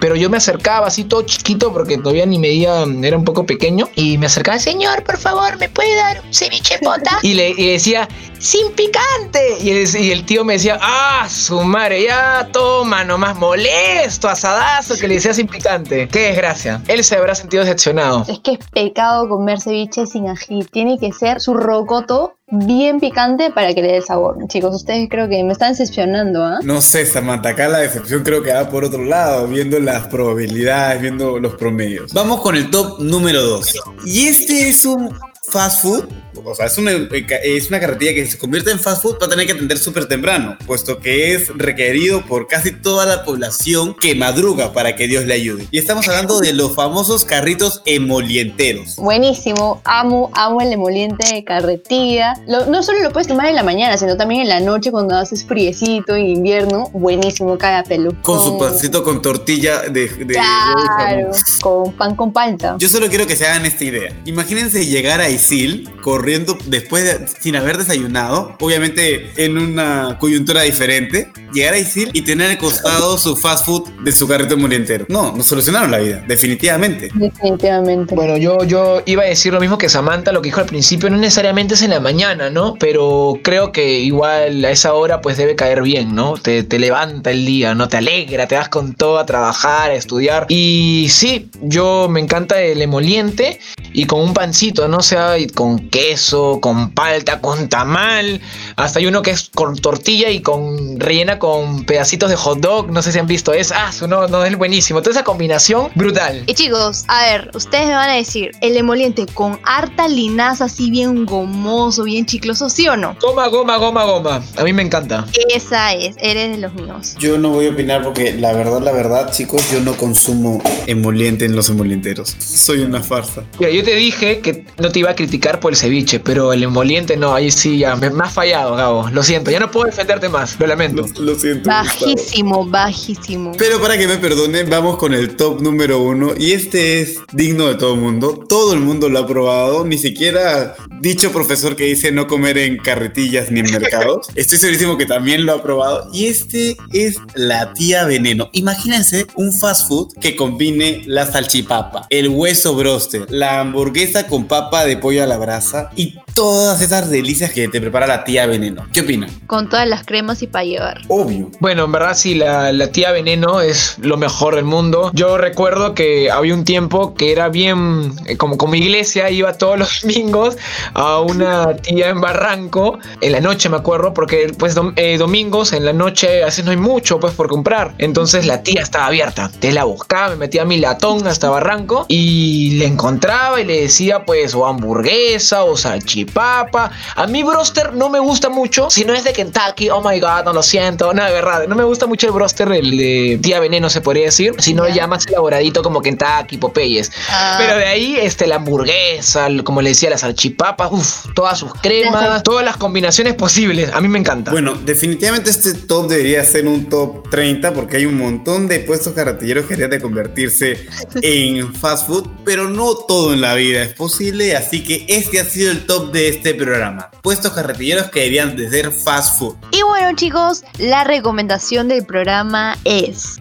pero 0.00 0.14
yo 0.16 0.30
me 0.30 0.36
acercaba 0.36 0.86
así 0.86 1.04
todo 1.04 1.22
chiquito 1.22 1.72
porque 1.72 1.98
todavía 1.98 2.26
ni 2.26 2.38
medía, 2.38 2.84
era 3.02 3.16
un 3.16 3.24
poco 3.24 3.44
pequeño. 3.44 3.88
Y 3.94 4.16
me 4.18 4.26
acercaba, 4.26 4.58
señor, 4.58 5.02
por 5.04 5.18
favor, 5.18 5.58
¿me 5.58 5.68
puede 5.68 5.94
dar 5.96 6.22
un 6.24 6.32
ceviche 6.32 6.78
pota? 6.78 7.18
y, 7.22 7.34
le, 7.34 7.54
decía, 7.54 8.08
sin 8.38 8.70
picante. 8.72 9.58
Y 9.60 9.70
el, 9.70 9.96
y 9.96 10.12
el, 10.12 10.24
tío 10.24 10.44
me 10.44 10.54
decía, 10.54 10.78
ah, 10.80 11.26
su 11.28 11.60
madre, 11.62 12.04
ya 12.04 12.48
toma, 12.52 13.04
nomás 13.04 13.36
molesto, 13.36 14.28
asadazo, 14.28 14.96
que 14.96 15.08
le 15.08 15.14
decía 15.14 15.34
sin 15.34 15.48
picante. 15.48 16.08
Qué 16.08 16.20
desgracia. 16.20 16.82
Él 16.86 17.02
se 17.02 17.16
habrá 17.16 17.34
sentido 17.34 17.64
decepcionado. 17.64 18.24
Es 18.28 18.38
que 18.40 18.52
es 18.52 18.58
pecado 18.72 19.28
comer 19.28 19.60
ceviche 19.60 20.06
sin 20.06 20.28
ají. 20.28 20.64
Tiene 20.70 20.98
que 20.98 21.12
ser 21.12 21.40
su 21.40 21.54
rocoto 21.54 22.37
bien 22.50 23.00
picante 23.00 23.50
para 23.50 23.74
que 23.74 23.82
le 23.82 23.92
dé 23.92 24.00
sabor. 24.00 24.36
Chicos, 24.48 24.74
ustedes 24.74 25.08
creo 25.10 25.28
que 25.28 25.42
me 25.44 25.52
están 25.52 25.72
decepcionando, 25.72 26.44
¿ah? 26.44 26.58
No 26.62 26.80
sé, 26.80 27.06
Samantha, 27.06 27.50
acá 27.50 27.68
la 27.68 27.78
decepción 27.78 28.22
creo 28.22 28.42
que 28.42 28.52
va 28.52 28.68
por 28.68 28.84
otro 28.84 29.04
lado, 29.04 29.46
viendo 29.46 29.78
las 29.78 30.06
probabilidades, 30.06 31.02
viendo 31.02 31.38
los 31.38 31.54
promedios. 31.54 32.12
Vamos 32.12 32.40
con 32.40 32.56
el 32.56 32.70
top 32.70 33.00
número 33.00 33.42
2. 33.42 33.80
Y 34.04 34.28
este 34.28 34.68
es 34.68 34.84
un 34.84 35.10
fast 35.50 35.82
food, 35.82 36.04
o 36.44 36.54
sea, 36.54 36.66
es 36.66 36.78
una, 36.78 36.92
es 36.92 37.68
una 37.68 37.80
carretilla 37.80 38.14
que 38.14 38.26
se 38.26 38.38
convierte 38.38 38.70
en 38.70 38.78
fast 38.78 39.02
food, 39.02 39.16
va 39.20 39.26
a 39.26 39.28
tener 39.30 39.46
que 39.46 39.52
atender 39.52 39.78
súper 39.78 40.06
temprano, 40.06 40.56
puesto 40.66 40.98
que 41.00 41.34
es 41.34 41.48
requerido 41.56 42.24
por 42.26 42.46
casi 42.46 42.70
toda 42.72 43.06
la 43.06 43.24
población 43.24 43.94
que 43.94 44.14
madruga 44.14 44.72
para 44.72 44.94
que 44.94 45.06
Dios 45.08 45.24
le 45.24 45.34
ayude. 45.34 45.66
Y 45.70 45.78
estamos 45.78 46.06
hablando 46.08 46.38
de 46.40 46.52
los 46.52 46.74
famosos 46.74 47.24
carritos 47.24 47.82
emolienteros. 47.86 48.96
Buenísimo, 48.96 49.80
amo, 49.84 50.30
amo 50.34 50.60
el 50.60 50.72
emoliente 50.72 51.34
de 51.34 51.44
carretilla. 51.44 52.34
Lo- 52.46 52.66
no 52.66 52.82
solo 52.82 53.00
lo 53.02 53.10
puedes 53.12 53.26
tomar 53.28 53.46
en 53.46 53.54
la 53.54 53.62
mañana, 53.62 53.96
sino 53.96 54.16
también 54.16 54.42
en 54.42 54.48
la 54.48 54.60
noche 54.60 54.90
cuando 54.90 55.16
haces 55.16 55.44
friecito 55.44 56.14
en 56.14 56.26
invierno. 56.26 56.88
Buenísimo, 56.92 57.56
cae 57.58 57.76
a 57.76 57.82
pelo. 57.84 58.12
Con 58.22 58.42
su 58.42 58.58
pancito 58.58 59.02
con 59.02 59.22
tortilla 59.22 59.80
de, 59.82 60.08
de 60.08 60.34
Claro, 60.34 61.30
con 61.60 61.92
pan 61.94 62.14
con 62.16 62.32
palta. 62.32 62.76
Yo 62.78 62.88
solo 62.88 63.08
quiero 63.08 63.26
que 63.26 63.36
se 63.36 63.46
hagan 63.46 63.66
esta 63.66 63.84
idea. 63.84 64.12
Imagínense 64.24 64.84
llegar 64.86 65.20
a 65.20 65.28
Isil 65.38 65.88
corriendo 66.02 66.58
después 66.66 67.04
de, 67.04 67.26
sin 67.40 67.56
haber 67.56 67.78
desayunado, 67.78 68.56
obviamente 68.60 69.30
en 69.36 69.56
una 69.56 70.18
coyuntura 70.18 70.62
diferente, 70.62 71.30
llegar 71.52 71.74
a 71.74 71.78
Isil 71.78 72.10
y 72.12 72.22
tener 72.22 72.50
al 72.50 72.58
costado 72.58 73.16
su 73.18 73.36
fast 73.36 73.64
food 73.64 73.88
de 74.02 74.12
su 74.12 74.26
carrito 74.26 74.56
molientero. 74.56 75.06
No, 75.08 75.32
nos 75.36 75.46
solucionaron 75.46 75.90
la 75.90 75.98
vida, 75.98 76.24
definitivamente. 76.26 77.10
Definitivamente. 77.14 78.14
Bueno, 78.14 78.36
yo, 78.36 78.64
yo 78.64 79.02
iba 79.06 79.22
a 79.22 79.26
decir 79.26 79.52
lo 79.52 79.60
mismo 79.60 79.78
que 79.78 79.88
Samantha, 79.88 80.32
lo 80.32 80.42
que 80.42 80.48
dijo 80.48 80.60
al 80.60 80.66
principio, 80.66 81.08
no 81.10 81.16
necesariamente 81.16 81.74
es 81.74 81.82
en 81.82 81.90
la 81.90 82.00
mañana, 82.00 82.50
¿no? 82.50 82.74
Pero 82.78 83.38
creo 83.42 83.72
que 83.72 84.00
igual 84.00 84.64
a 84.64 84.70
esa 84.70 84.94
hora 84.94 85.20
pues 85.20 85.36
debe 85.36 85.54
caer 85.54 85.82
bien, 85.82 86.14
¿no? 86.14 86.34
Te, 86.34 86.62
te 86.62 86.78
levanta 86.78 87.30
el 87.30 87.46
día, 87.46 87.74
¿no? 87.74 87.88
Te 87.88 87.98
alegra, 87.98 88.46
te 88.46 88.56
das 88.56 88.68
con 88.68 88.94
todo 88.94 89.18
a 89.18 89.26
trabajar, 89.26 89.90
a 89.90 89.94
estudiar. 89.94 90.46
Y 90.48 91.06
sí, 91.10 91.50
yo 91.62 92.08
me 92.08 92.20
encanta 92.20 92.60
el 92.60 92.82
emoliente 92.82 93.60
y 93.92 94.04
con 94.04 94.20
un 94.20 94.34
pancito, 94.34 94.88
¿no? 94.88 94.98
O 94.98 95.02
sea, 95.02 95.27
y 95.36 95.48
con 95.48 95.88
queso, 95.90 96.60
con 96.60 96.90
palta, 96.90 97.40
con 97.40 97.68
tamal. 97.68 98.40
Hasta 98.76 99.00
hay 99.00 99.06
uno 99.06 99.22
que 99.22 99.32
es 99.32 99.50
con 99.54 99.76
tortilla 99.76 100.30
y 100.30 100.40
con 100.40 100.98
rellena 100.98 101.38
con 101.38 101.84
pedacitos 101.84 102.30
de 102.30 102.36
hot 102.36 102.60
dog. 102.60 102.90
No 102.90 103.02
sé 103.02 103.12
si 103.12 103.18
han 103.18 103.26
visto, 103.26 103.52
es, 103.52 103.72
ah, 103.72 103.90
no, 104.08 104.28
no, 104.28 104.44
es 104.44 104.56
buenísimo. 104.56 105.02
Toda 105.02 105.12
esa 105.12 105.24
combinación, 105.24 105.90
brutal. 105.94 106.44
Y 106.46 106.54
chicos, 106.54 107.04
a 107.08 107.24
ver, 107.24 107.50
ustedes 107.54 107.86
me 107.86 107.94
van 107.94 108.10
a 108.10 108.14
decir, 108.14 108.52
el 108.60 108.76
emoliente 108.76 109.26
con 109.26 109.58
harta 109.64 110.08
linaza 110.08 110.64
así 110.64 110.90
bien 110.90 111.26
gomoso, 111.26 112.04
bien 112.04 112.24
chicloso, 112.24 112.70
¿sí 112.70 112.88
o 112.88 112.96
no? 112.96 113.16
Goma, 113.20 113.48
goma, 113.48 113.76
goma, 113.76 114.04
goma. 114.04 114.42
A 114.56 114.64
mí 114.64 114.72
me 114.72 114.82
encanta. 114.82 115.26
Esa 115.54 115.92
es, 115.94 116.14
eres 116.18 116.50
de 116.50 116.58
los 116.58 116.72
míos. 116.74 117.16
Yo 117.18 117.38
no 117.38 117.50
voy 117.50 117.66
a 117.66 117.70
opinar 117.70 118.02
porque 118.02 118.34
la 118.34 118.52
verdad, 118.52 118.80
la 118.80 118.92
verdad, 118.92 119.30
chicos, 119.32 119.70
yo 119.70 119.80
no 119.80 119.96
consumo 119.96 120.62
emoliente 120.86 121.44
en 121.44 121.56
los 121.56 121.68
emolienteros. 121.70 122.36
Soy 122.38 122.80
una 122.80 123.02
farsa. 123.02 123.44
Mira, 123.58 123.72
yo 123.72 123.82
te 123.84 123.94
dije 123.94 124.40
que 124.40 124.64
no 124.78 124.90
te 124.90 125.00
iba 125.00 125.10
a 125.10 125.14
criticar 125.18 125.58
por 125.58 125.72
el 125.72 125.76
ceviche, 125.76 126.20
pero 126.20 126.52
el 126.52 126.62
emoliente 126.62 127.16
no, 127.16 127.34
ahí 127.34 127.50
sí 127.50 127.78
ya 127.78 127.96
me, 127.96 128.08
me 128.08 128.24
has 128.24 128.32
fallado, 128.32 128.76
Gabo. 128.76 129.10
Lo 129.10 129.24
siento, 129.24 129.50
ya 129.50 129.58
no 129.58 129.70
puedo 129.70 129.86
defenderte 129.86 130.28
más, 130.28 130.58
lo 130.60 130.66
lamento. 130.66 131.04
Lo 131.18 131.34
siento. 131.34 131.68
Bajísimo, 131.68 132.64
bajísimo. 132.64 133.52
Pero 133.58 133.80
para 133.80 133.98
que 133.98 134.06
me 134.06 134.16
perdonen, 134.18 134.70
vamos 134.70 134.96
con 134.96 135.12
el 135.14 135.36
top 135.36 135.60
número 135.60 136.00
uno. 136.00 136.34
Y 136.38 136.52
este 136.52 137.00
es 137.00 137.18
digno 137.32 137.66
de 137.66 137.74
todo 137.74 137.94
el 137.94 138.00
mundo. 138.00 138.44
Todo 138.48 138.74
el 138.74 138.80
mundo 138.80 139.08
lo 139.08 139.18
ha 139.18 139.26
probado. 139.26 139.84
Ni 139.84 139.98
siquiera 139.98 140.76
dicho 141.00 141.32
profesor 141.32 141.74
que 141.74 141.84
dice 141.84 142.12
no 142.12 142.28
comer 142.28 142.58
en 142.58 142.76
carretillas 142.76 143.50
ni 143.50 143.60
en 143.60 143.70
mercados. 143.72 144.28
Estoy 144.36 144.58
segurísimo 144.58 144.96
que 144.96 145.06
también 145.06 145.44
lo 145.44 145.54
ha 145.54 145.62
probado. 145.62 146.08
Y 146.12 146.26
este 146.26 146.76
es 146.92 147.16
la 147.34 147.72
tía 147.72 148.04
veneno. 148.04 148.50
Imagínense 148.52 149.26
un 149.34 149.52
fast 149.52 149.88
food 149.88 150.12
que 150.20 150.36
combine 150.36 151.02
la 151.06 151.26
salchipapa, 151.26 152.06
el 152.10 152.28
hueso 152.28 152.74
broster, 152.74 153.26
la 153.30 153.60
hamburguesa 153.60 154.26
con 154.26 154.46
papa 154.46 154.84
de 154.84 154.97
pollo 155.00 155.22
a 155.22 155.26
la 155.26 155.38
brasa 155.38 155.90
y 155.96 156.18
todas 156.34 156.80
esas 156.80 157.10
delicias 157.10 157.50
que 157.52 157.68
te 157.68 157.80
prepara 157.80 158.06
la 158.06 158.24
tía 158.24 158.46
veneno. 158.46 158.86
¿Qué 158.92 159.00
opinan? 159.00 159.30
Con 159.46 159.68
todas 159.68 159.88
las 159.88 160.04
cremas 160.04 160.42
y 160.42 160.46
para 160.46 160.64
llevar. 160.64 161.00
Obvio. 161.08 161.50
Bueno, 161.60 161.84
en 161.84 161.92
verdad 161.92 162.14
sí, 162.14 162.34
la, 162.34 162.72
la 162.72 162.92
tía 162.92 163.10
Veneno 163.12 163.60
es 163.60 163.96
lo 164.00 164.16
mejor 164.16 164.54
del 164.54 164.64
mundo. 164.64 165.10
Yo 165.14 165.36
recuerdo 165.38 165.94
que 165.94 166.30
había 166.30 166.54
un 166.54 166.64
tiempo 166.64 167.14
que 167.14 167.32
era 167.32 167.48
bien, 167.48 168.12
eh, 168.26 168.36
como 168.36 168.56
como 168.58 168.74
iglesia, 168.74 169.30
iba 169.30 169.52
todos 169.54 169.78
los 169.78 170.00
domingos 170.02 170.56
a 170.94 171.20
una 171.20 171.76
tía 171.76 172.10
en 172.10 172.20
Barranco, 172.20 172.98
en 173.20 173.32
la 173.32 173.40
noche 173.40 173.68
me 173.68 173.76
acuerdo, 173.76 174.14
porque 174.14 174.52
pues 174.58 174.76
dom- 174.76 174.92
eh, 174.96 175.16
domingos 175.18 175.72
en 175.72 175.84
la 175.84 175.92
noche 175.92 176.42
a 176.42 176.46
veces 176.46 176.64
no 176.64 176.70
hay 176.70 176.76
mucho 176.76 177.18
pues 177.18 177.34
por 177.34 177.48
comprar. 177.48 177.94
Entonces 177.98 178.46
la 178.46 178.62
tía 178.62 178.82
estaba 178.82 179.06
abierta. 179.06 179.50
Te 179.58 179.72
la 179.72 179.84
buscaba, 179.84 180.30
me 180.30 180.36
metía 180.36 180.64
mi 180.64 180.78
latón 180.78 181.26
hasta 181.26 181.48
Barranco 181.50 182.04
y 182.08 182.76
le 182.78 182.86
encontraba 182.86 183.60
y 183.60 183.64
le 183.64 183.80
decía 183.82 184.24
pues 184.24 184.54
o 184.54 184.66
hamburguesa 184.92 185.64
o 185.64 185.76
salchipapa. 185.76 186.90
A 187.16 187.26
mí 187.26 187.42
broster 187.42 187.92
no 187.94 188.08
me 188.08 188.18
gusta 188.18 188.48
mucho, 188.48 188.88
si 188.90 189.04
no 189.04 189.12
es 189.14 189.24
de 189.24 189.32
Kentucky, 189.32 189.90
oh 189.90 190.00
my 190.02 190.18
god, 190.18 190.44
no 190.44 190.52
lo 190.52 190.62
siento, 190.62 191.12
no, 191.12 191.24
de 191.24 191.32
verdad, 191.32 191.66
no 191.68 191.74
me 191.74 191.84
gusta 191.84 192.06
mucho 192.06 192.26
el 192.26 192.32
broster 192.32 192.70
el 192.72 192.96
de 192.96 193.38
tía 193.42 193.60
veneno 193.60 193.90
se 193.90 194.00
podría 194.00 194.24
decir, 194.26 194.54
sino 194.58 194.88
ya 194.88 195.06
más 195.06 195.26
elaboradito 195.26 195.82
como 195.82 196.00
Kentucky, 196.00 196.56
Popeyes. 196.56 197.10
Ah. 197.30 197.56
Pero 197.58 197.76
de 197.78 197.86
ahí 197.86 198.16
este 198.20 198.46
la 198.46 198.56
hamburguesa, 198.56 199.46
el- 199.46 199.64
como 199.64 199.82
le 199.82 199.90
decía 199.90 200.10
la 200.10 200.18
salchipapa, 200.18 200.88
uff, 200.88 201.26
todas 201.34 201.58
sus 201.58 201.72
cremas, 201.74 202.42
todas 202.42 202.64
las 202.64 202.76
combinaciones 202.76 203.34
posibles, 203.34 203.90
a 203.92 204.00
mí 204.00 204.08
me 204.08 204.18
encanta. 204.18 204.50
Bueno, 204.50 204.74
definitivamente 204.74 205.50
este 205.50 205.74
top 205.74 206.08
debería 206.08 206.42
ser 206.44 206.66
un 206.66 206.88
top 206.88 207.28
30 207.30 207.74
porque 207.74 207.98
hay 207.98 208.06
un 208.06 208.16
montón 208.16 208.68
de 208.68 208.80
puestos 208.80 209.12
carretilleros 209.12 209.64
que 209.66 209.76
deberían 209.76 209.90
de 209.90 210.00
convertirse 210.00 210.86
en 211.22 211.74
fast 211.74 212.06
food, 212.06 212.26
pero 212.44 212.68
no 212.68 212.94
todo 212.94 213.34
en 213.34 213.40
la 213.40 213.54
vida 213.54 213.82
es 213.82 213.92
posible, 213.94 214.56
así 214.56 214.77
que 214.84 215.04
este 215.08 215.40
ha 215.40 215.44
sido 215.44 215.70
el 215.70 215.86
top 215.86 216.12
de 216.12 216.28
este 216.28 216.54
programa. 216.54 217.10
Puestos 217.22 217.52
carretilleros 217.52 218.10
que 218.10 218.20
deberían 218.20 218.56
de 218.56 218.68
ser 218.70 218.90
fast 218.90 219.38
food. 219.38 219.56
Y 219.72 219.82
bueno 219.82 220.16
chicos, 220.16 220.64
la 220.78 221.04
recomendación 221.04 221.88
del 221.88 222.04
programa 222.04 222.76
es... 222.84 223.38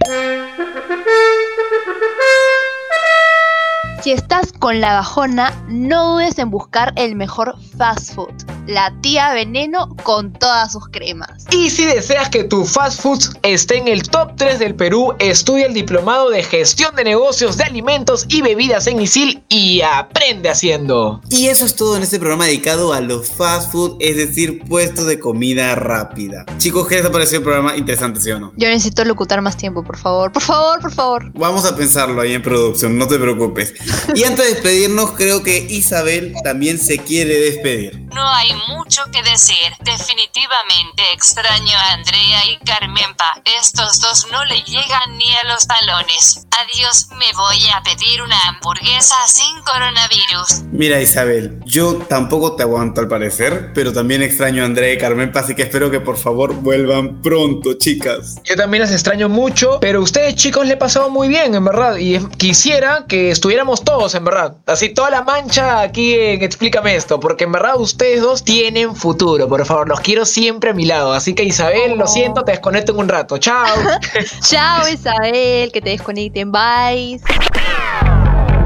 Si 4.08 4.13
estás 4.13 4.54
con 4.54 4.80
la 4.80 4.93
bajona, 4.93 5.54
no 5.67 6.13
dudes 6.13 6.39
en 6.39 6.50
buscar 6.50 6.93
el 6.96 7.17
mejor 7.17 7.56
fast 7.78 8.15
food. 8.15 8.32
La 8.65 8.93
tía 9.02 9.34
veneno 9.34 9.93
con 10.04 10.32
todas 10.32 10.72
sus 10.72 10.88
cremas. 10.88 11.46
Y 11.52 11.70
si 11.70 11.84
deseas 11.84 12.30
que 12.30 12.46
tu 12.46 12.63
fast 12.63 13.02
food 13.02 13.20
esté 13.43 13.78
en 13.78 13.89
el 13.89 14.04
top 14.04 14.32
3 14.38 14.60
del 14.60 14.76
Perú, 14.76 15.13
estudia 15.20 15.65
el 15.65 15.74
diplomado 15.74 16.30
de 16.30 16.41
gestión 16.41 16.96
de 16.96 17.04
negocios 17.04 17.58
de 17.58 17.65
alimentos 17.65 18.26
y 18.30 18.41
bebidas 18.41 18.88
en 18.88 19.02
ISIL 19.02 19.43
y 19.50 19.82
aprende 19.82 20.50
haciendo. 20.50 21.22
Y 21.30 21.48
eso 21.48 21.65
es 21.65 21.76
todo 21.76 21.98
en 21.98 22.04
este 22.04 22.17
programa 22.17 22.46
dedicado 22.46 22.93
a 22.93 23.02
los 23.02 23.30
fast 23.30 23.74
food, 23.74 23.98
es 24.00 24.15
decir, 24.15 24.63
puestos 24.70 25.06
de 25.06 25.20
comida 25.20 25.76
rápida. 25.76 26.46
Chicos, 26.60 26.88
¿qué 26.88 26.96
les 26.96 27.06
ha 27.06 27.12
parecido 27.12 27.39
el 27.39 27.43
programa? 27.43 27.76
Interesante, 27.76 28.22
¿sí 28.22 28.32
o 28.32 28.39
no? 28.39 28.54
Yo 28.56 28.70
necesito 28.70 29.04
locutar 29.04 29.41
más 29.41 29.58
tiempo, 29.58 29.84
por 29.84 29.98
favor. 29.98 30.32
Por 30.32 30.43
favor, 30.43 30.80
por 30.80 30.93
favor. 30.93 31.32
Vamos 31.34 31.65
a 31.65 31.76
pensarlo 31.76 32.22
ahí 32.22 32.34
en 32.34 32.41
producción, 32.41 32.98
no 32.98 33.06
te 33.06 33.20
preocupes. 33.20 33.74
Y 34.16 34.24
antes 34.24 34.46
de 34.46 34.54
despedirnos, 34.54 35.12
creo 35.12 35.44
que 35.44 35.66
Isabel 35.70 36.34
también 36.44 36.80
se 36.80 36.98
quiere 36.98 37.40
despedir. 37.40 38.07
No 38.17 38.27
hay 38.27 38.51
mucho 38.67 39.03
que 39.12 39.21
decir. 39.21 39.56
Definitivamente 39.84 41.03
extraño 41.13 41.77
a 41.77 41.93
Andrea 41.93 42.39
y 42.51 42.58
Carmenpa. 42.65 43.39
Estos 43.62 44.01
dos 44.01 44.25
no 44.32 44.43
le 44.45 44.56
llegan 44.63 45.17
ni 45.19 45.36
a 45.36 45.43
los 45.53 45.67
talones. 45.67 46.47
Adiós, 46.60 47.10
me 47.12 47.32
voy 47.38 47.69
a 47.69 47.84
pedir 47.84 48.23
una 48.23 48.36
hamburguesa 48.47 49.15
sin 49.27 49.62
coronavirus. 49.62 50.63
Mira, 50.71 50.99
Isabel, 50.99 51.60
yo 51.65 51.97
tampoco 52.10 52.56
te 52.56 52.63
aguanto 52.63 53.01
al 53.01 53.08
parecer, 53.08 53.71
pero 53.75 53.93
también 53.93 54.23
extraño 54.23 54.63
a 54.63 54.65
Andrea 54.65 54.91
y 54.91 54.97
Carmen, 54.97 55.32
así 55.36 55.53
que 55.53 55.62
espero 55.62 55.91
que 55.91 55.99
por 55.99 56.17
favor 56.17 56.56
vuelvan 56.56 57.21
pronto, 57.21 57.75
chicas. 57.75 58.41
Yo 58.43 58.56
también 58.56 58.82
las 58.82 58.91
extraño 58.91 59.30
mucho, 59.30 59.80
pero 59.80 60.01
ustedes 60.01 60.34
chicos 60.34 60.65
le 60.65 60.73
he 60.73 60.77
pasado 60.77 61.12
muy 61.12 61.27
bien, 61.27 61.53
en 61.53 61.63
verdad. 61.63 61.97
Y 61.97 62.17
quisiera 62.38 63.06
que 63.08 63.30
estuviéramos 63.30 63.84
todos, 63.84 64.15
en 64.15 64.25
verdad. 64.25 64.56
Así 64.65 64.89
toda 64.89 65.12
la 65.12 65.21
mancha 65.21 65.82
aquí 65.82 66.15
en 66.15 66.41
Explícame 66.41 66.95
esto, 66.95 67.19
porque 67.19 67.43
en 67.43 67.51
verdad 67.51 67.80
ustedes 67.80 68.07
dos 68.15 68.43
tienen 68.43 68.96
futuro, 68.96 69.48
por 69.48 69.65
favor. 69.65 69.89
Los 69.89 70.00
quiero 70.00 70.26
siempre 70.26 70.70
a 70.70 70.74
mi 70.74 70.86
lado. 70.86 71.13
Así 71.13 71.36
que 71.36 71.43
Isabel, 71.43 71.98
lo 71.98 72.08
siento, 72.08 72.43
te 72.43 72.52
desconecto 72.52 72.93
en 72.93 73.00
un 73.00 73.10
rato. 73.10 73.38
Chao. 73.38 73.76
Chao 74.41 74.88
Isabel, 74.88 75.72
que 75.72 75.82
te 75.82 75.89
desconecten. 75.91 76.52
Bye. 76.52 77.20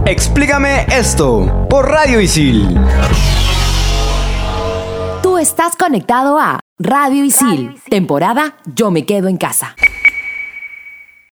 Explícame 0.05 0.85
esto 0.91 1.67
por 1.69 1.89
Radio 1.89 2.21
Isil. 2.21 2.79
Tú 5.21 5.37
estás 5.37 5.75
conectado 5.75 6.39
a 6.39 6.59
Radio 6.79 7.23
Isil, 7.23 7.75
temporada 7.89 8.57
Yo 8.65 8.91
me 8.91 9.05
quedo 9.05 9.27
en 9.27 9.37
casa. 9.37 9.75